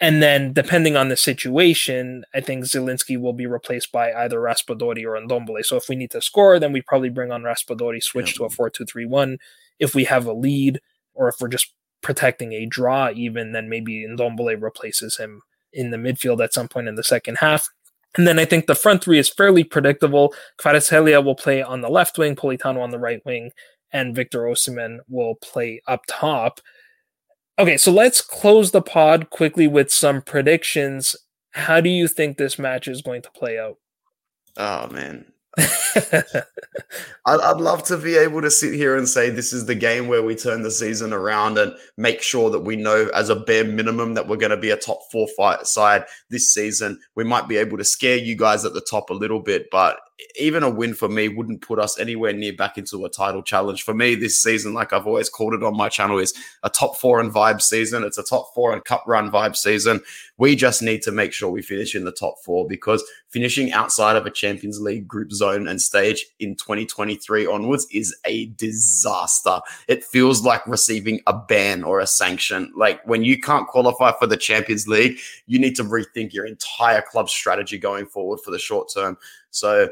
[0.00, 5.04] And then, depending on the situation, I think Zielinski will be replaced by either Raspadori
[5.04, 5.64] or Ndombele.
[5.64, 8.38] So, if we need to score, then we probably bring on Raspadori, switch yeah.
[8.38, 9.38] to a 4 2 3 1.
[9.80, 10.80] If we have a lead,
[11.14, 15.42] or if we're just protecting a draw, even, then maybe Ndombele replaces him
[15.72, 17.68] in the midfield at some point in the second half.
[18.16, 20.34] And then I think the front three is fairly predictable.
[20.58, 23.50] Kvaratskhelia will play on the left wing, Politano on the right wing,
[23.92, 26.60] and Victor Osimhen will play up top.
[27.58, 31.16] Okay, so let's close the pod quickly with some predictions.
[31.50, 33.76] How do you think this match is going to play out?
[34.56, 35.32] Oh man,
[37.26, 40.06] I'd, I'd love to be able to sit here and say this is the game
[40.08, 43.64] where we turn the season around and make sure that we know as a bare
[43.64, 47.00] minimum that we're going to be a top four fight side this season.
[47.16, 49.98] We might be able to scare you guys at the top a little bit, but
[50.36, 53.82] even a win for me wouldn't put us anywhere near back into a title challenge.
[53.82, 56.96] For me, this season, like I've always called it on my channel, is a top
[56.96, 58.02] four and vibe season.
[58.02, 60.00] It's a top four and cup run vibe season.
[60.36, 64.16] We just need to make sure we finish in the top four because finishing outside
[64.16, 69.60] of a Champions League group zone and stage in 2023 onwards is a disaster.
[69.86, 72.72] It feels like receiving a ban or a sanction.
[72.76, 77.02] Like when you can't qualify for the Champions League, you need to rethink your entire
[77.02, 79.16] club strategy going forward for the short term.
[79.50, 79.88] So,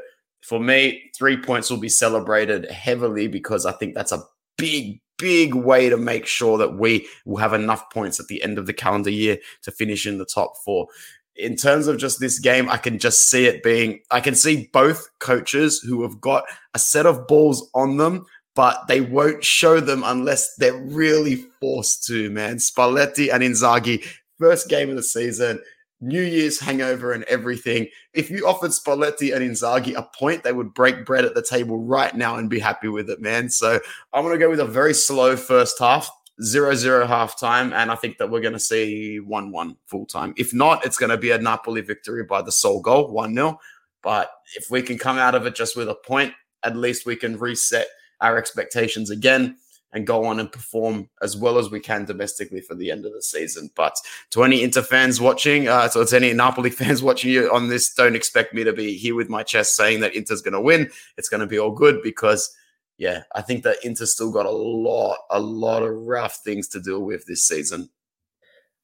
[0.47, 4.23] for me, three points will be celebrated heavily because I think that's a
[4.57, 8.57] big, big way to make sure that we will have enough points at the end
[8.57, 10.87] of the calendar year to finish in the top four.
[11.35, 14.71] In terms of just this game, I can just see it being, I can see
[14.73, 16.45] both coaches who have got
[16.75, 18.25] a set of balls on them,
[18.55, 22.59] but they won't show them unless they're really forced to, man.
[22.59, 24.07] Spalletti and Inzaghi,
[24.39, 25.61] first game of the season,
[26.01, 27.89] New Year's hangover and everything.
[28.13, 31.79] If you offered Spalletti and Inzaghi a point, they would break bread at the table
[31.79, 33.49] right now and be happy with it, man.
[33.49, 33.81] So
[34.13, 36.11] I'm going to go with a very slow first half,
[36.43, 40.07] zero zero half time, and I think that we're going to see one one full
[40.07, 40.35] time.
[40.37, 43.59] If not, it's going to be a Napoli victory by the sole goal, one 0
[44.03, 47.17] But if we can come out of it just with a point, at least we
[47.17, 47.87] can reset
[48.21, 49.57] our expectations again
[49.93, 53.13] and go on and perform as well as we can domestically for the end of
[53.13, 53.71] the season.
[53.75, 53.97] But
[54.31, 57.93] to any Inter fans watching, uh, so to any Napoli fans watching you on this,
[57.95, 60.91] don't expect me to be here with my chest saying that Inter's going to win.
[61.17, 62.55] It's going to be all good because,
[62.99, 66.81] yeah, I think that Inter's still got a lot, a lot of rough things to
[66.81, 67.89] deal with this season.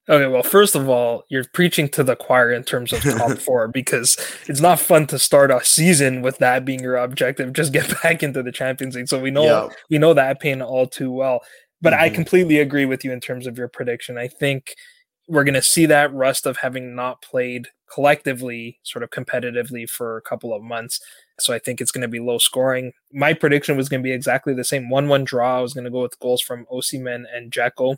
[0.08, 3.68] Okay, well, first of all, you're preaching to the choir in terms of top four
[3.68, 4.16] because
[4.48, 7.52] it's not fun to start a season with that being your objective.
[7.52, 9.08] Just get back into the Champions League.
[9.08, 9.68] So we know yeah.
[9.90, 11.40] we know that pain all too well.
[11.80, 12.02] But mm-hmm.
[12.02, 14.18] I completely agree with you in terms of your prediction.
[14.18, 14.74] I think
[15.28, 20.16] we're going to see that rust of having not played collectively, sort of competitively for
[20.16, 21.00] a couple of months.
[21.38, 22.92] So I think it's going to be low scoring.
[23.12, 25.58] My prediction was going to be exactly the same: one-one draw.
[25.58, 27.96] I was going to go with goals from Osimhen and Dzeko.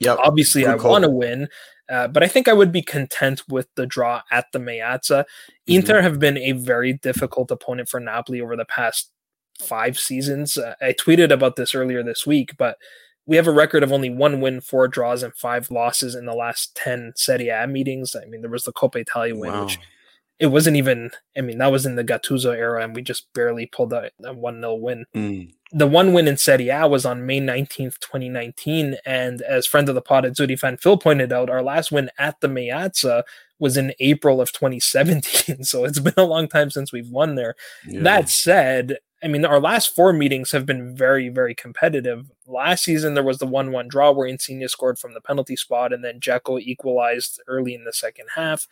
[0.00, 0.18] Yep.
[0.22, 1.48] Obviously, Good I want to win,
[1.88, 5.20] uh, but I think I would be content with the draw at the Meazza.
[5.20, 5.72] Mm-hmm.
[5.74, 9.10] Inter have been a very difficult opponent for Napoli over the past
[9.60, 10.58] five seasons.
[10.58, 12.78] Uh, I tweeted about this earlier this week, but
[13.26, 16.34] we have a record of only one win, four draws, and five losses in the
[16.34, 18.16] last 10 Serie A meetings.
[18.16, 19.64] I mean, there was the Coppa Italia win, wow.
[19.64, 19.78] which
[20.42, 23.66] it wasn't even, I mean, that was in the Gattuso era, and we just barely
[23.66, 25.06] pulled a, a 1 0 win.
[25.14, 28.96] Mm the one win in Serie A was on May 19th, 2019.
[29.06, 32.40] And as friend of the pod Azzurri fan Phil pointed out, our last win at
[32.40, 33.22] the Meazza
[33.58, 35.64] was in April of 2017.
[35.64, 37.54] so it's been a long time since we've won there.
[37.86, 38.02] Yeah.
[38.02, 42.30] That said, I mean, our last four meetings have been very, very competitive.
[42.46, 45.92] Last season, there was the 1 1 draw where Insigne scored from the penalty spot,
[45.92, 48.66] and then Dzeko equalized early in the second half.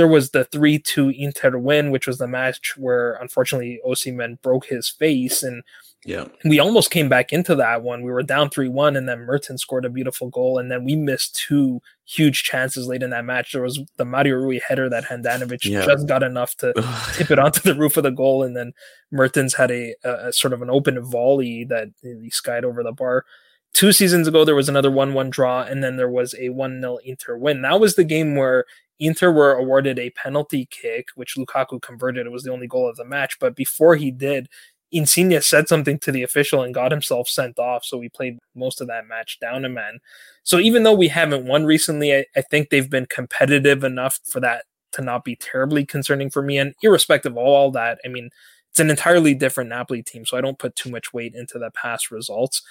[0.00, 4.64] There was the 3 2 Inter win, which was the match where unfortunately Osimhen broke
[4.64, 5.42] his face.
[5.42, 5.62] And
[6.06, 6.24] yeah.
[6.42, 8.02] We almost came back into that one.
[8.02, 10.56] We were down 3 1, and then Mertens scored a beautiful goal.
[10.56, 13.52] And then we missed two huge chances late in that match.
[13.52, 15.84] There was the Mario Rui header that Handanovic yeah.
[15.84, 16.72] just got enough to
[17.12, 18.42] tip it onto the roof of the goal.
[18.42, 18.72] And then
[19.10, 23.26] Mertens had a, a, sort of an open volley that he skied over the bar.
[23.74, 26.80] Two seasons ago, there was another 1 1 draw, and then there was a 1
[26.80, 27.60] 0 Inter win.
[27.60, 28.64] That was the game where
[29.00, 32.26] Inter were awarded a penalty kick, which Lukaku converted.
[32.26, 33.38] It was the only goal of the match.
[33.40, 34.48] But before he did,
[34.92, 37.84] Insigne said something to the official and got himself sent off.
[37.84, 40.00] So we played most of that match down a man.
[40.42, 44.40] So even though we haven't won recently, I, I, think they've been competitive enough for
[44.40, 46.58] that to not be terribly concerning for me.
[46.58, 48.30] And irrespective of all that, I mean,
[48.70, 50.26] it's an entirely different Napoli team.
[50.26, 52.62] So I don't put too much weight into the past results.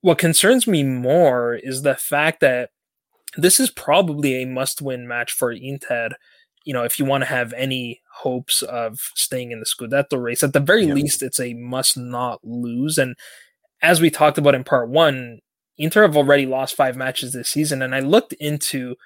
[0.00, 2.70] What concerns me more is the fact that
[3.36, 6.10] this is probably a must win match for Inter
[6.66, 10.42] you know, if you want to have any hopes of staying in the Scudetto race,
[10.42, 10.94] at the very yeah.
[10.94, 12.98] least, it's a must not lose.
[12.98, 13.14] And
[13.80, 15.38] as we talked about in part one,
[15.78, 17.82] Inter have already lost five matches this season.
[17.82, 18.96] And I looked into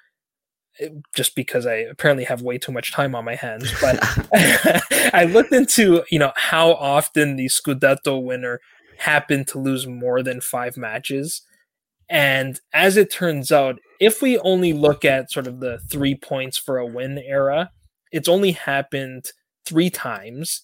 [1.13, 3.99] just because I apparently have way too much time on my hands, but
[5.13, 8.59] I looked into, you know, how often the Scudetto winner
[8.97, 11.43] happened to lose more than five matches.
[12.11, 16.57] And as it turns out, if we only look at sort of the three points
[16.57, 17.71] for a win era,
[18.11, 19.31] it's only happened
[19.65, 20.63] three times.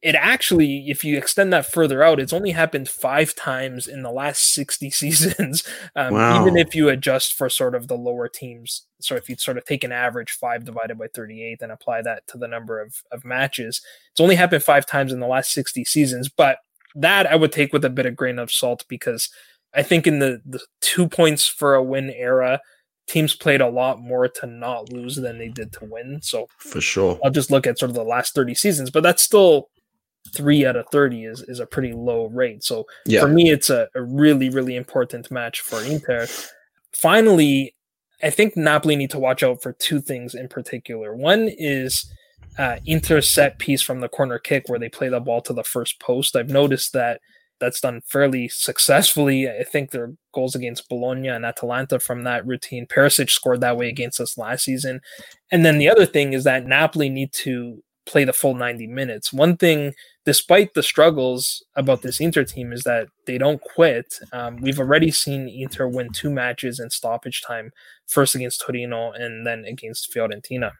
[0.00, 4.10] It actually, if you extend that further out, it's only happened five times in the
[4.10, 5.62] last 60 seasons.
[5.94, 6.40] Um, wow.
[6.40, 8.86] Even if you adjust for sort of the lower teams.
[8.98, 12.26] So if you sort of take an average five divided by 38 and apply that
[12.28, 15.84] to the number of, of matches, it's only happened five times in the last 60
[15.84, 16.30] seasons.
[16.30, 16.60] But
[16.94, 19.28] that I would take with a bit of grain of salt because
[19.74, 22.60] I think in the, the two points for a win era,
[23.06, 26.20] teams played a lot more to not lose than they did to win.
[26.22, 29.22] So for sure, I'll just look at sort of the last 30 seasons, but that's
[29.22, 29.68] still
[30.34, 32.62] three out of 30 is, is a pretty low rate.
[32.62, 33.20] So yeah.
[33.20, 36.26] for me, it's a, a really, really important match for Inter.
[36.92, 37.74] Finally,
[38.22, 41.14] I think Napoli need to watch out for two things in particular.
[41.16, 42.10] One is
[42.58, 45.64] uh, Inter set piece from the corner kick where they play the ball to the
[45.64, 46.36] first post.
[46.36, 47.20] I've noticed that
[47.62, 49.48] that's done fairly successfully.
[49.48, 52.86] I think their goals against Bologna and Atalanta from that routine.
[52.86, 55.00] Perisic scored that way against us last season.
[55.52, 59.32] And then the other thing is that Napoli need to play the full 90 minutes.
[59.32, 59.94] One thing,
[60.24, 64.12] despite the struggles about this Inter team, is that they don't quit.
[64.32, 67.70] Um, we've already seen Inter win two matches in stoppage time,
[68.08, 70.72] first against Torino and then against Fiorentina.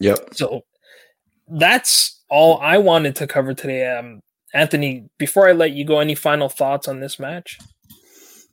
[0.00, 0.34] Yep.
[0.34, 0.62] So
[1.46, 3.88] that's all I wanted to cover today.
[3.88, 4.20] Um,
[4.54, 7.58] Anthony, before I let you go, any final thoughts on this match?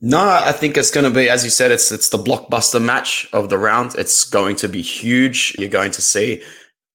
[0.01, 3.29] No, I think it's going to be, as you said, it's it's the blockbuster match
[3.33, 3.93] of the round.
[3.95, 5.55] It's going to be huge.
[5.59, 6.41] You're going to see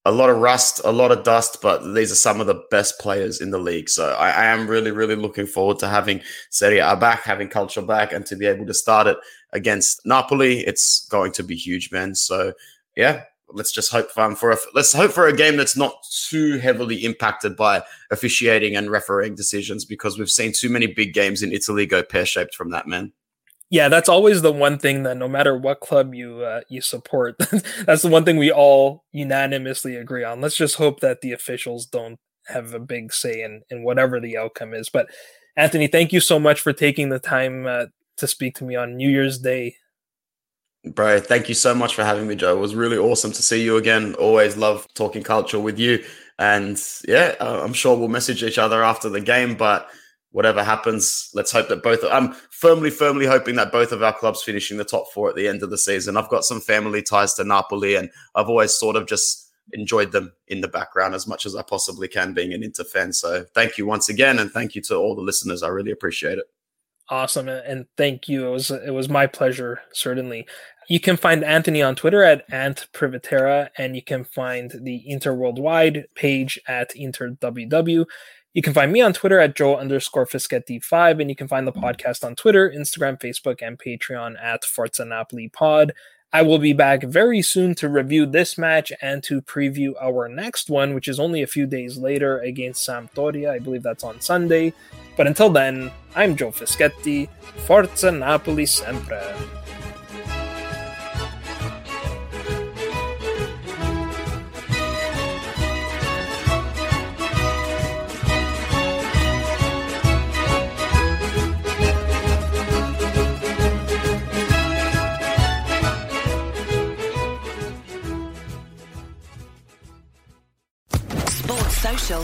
[0.04, 2.98] a lot of rust, a lot of dust, but these are some of the best
[2.98, 3.88] players in the league.
[3.88, 7.82] So I, I am really, really looking forward to having Serie A back, having culture
[7.82, 9.18] back, and to be able to start it
[9.52, 10.66] against Napoli.
[10.66, 12.16] It's going to be huge, man.
[12.16, 12.54] So
[12.96, 15.94] yeah, let's just hope um, for a, let's hope for a game that's not
[16.28, 21.42] too heavily impacted by officiating and refereeing decisions because we've seen too many big games
[21.42, 23.12] in Italy go pear shaped from that man.
[23.68, 27.36] Yeah, that's always the one thing that no matter what club you uh, you support,
[27.84, 30.40] that's the one thing we all unanimously agree on.
[30.40, 34.36] Let's just hope that the officials don't have a big say in in whatever the
[34.36, 34.88] outcome is.
[34.88, 35.08] But
[35.56, 37.86] Anthony, thank you so much for taking the time uh,
[38.18, 39.76] to speak to me on New Year's Day
[40.86, 42.56] Bro, thank you so much for having me, Joe.
[42.56, 44.14] It was really awesome to see you again.
[44.14, 46.04] Always love talking culture with you.
[46.38, 49.88] And yeah, uh, I'm sure we'll message each other after the game, but
[50.30, 52.04] whatever happens, let's hope that both.
[52.04, 55.48] I'm firmly, firmly hoping that both of our clubs finishing the top four at the
[55.48, 56.16] end of the season.
[56.16, 60.32] I've got some family ties to Napoli, and I've always sort of just enjoyed them
[60.46, 63.12] in the background as much as I possibly can, being an Inter fan.
[63.12, 65.62] So thank you once again, and thank you to all the listeners.
[65.62, 66.44] I really appreciate it.
[67.08, 68.48] Awesome, and thank you.
[68.48, 70.46] It was it was my pleasure, certainly.
[70.88, 75.32] You can find Anthony on Twitter at Ant Privetera, and you can find the Inter
[75.34, 78.06] Worldwide page at InterWW.
[78.54, 81.72] You can find me on Twitter at Joe underscore Fischetti5, and you can find the
[81.72, 85.06] podcast on Twitter, Instagram, Facebook, and Patreon at Forza
[85.52, 85.92] Pod.
[86.32, 90.68] I will be back very soon to review this match and to preview our next
[90.68, 93.50] one, which is only a few days later against Sampdoria.
[93.50, 94.72] I believe that's on Sunday.
[95.16, 97.28] But until then, I'm Joe Fischetti.
[97.66, 99.34] Forza Napoli sempre.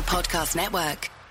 [0.02, 1.21] Podcast Network.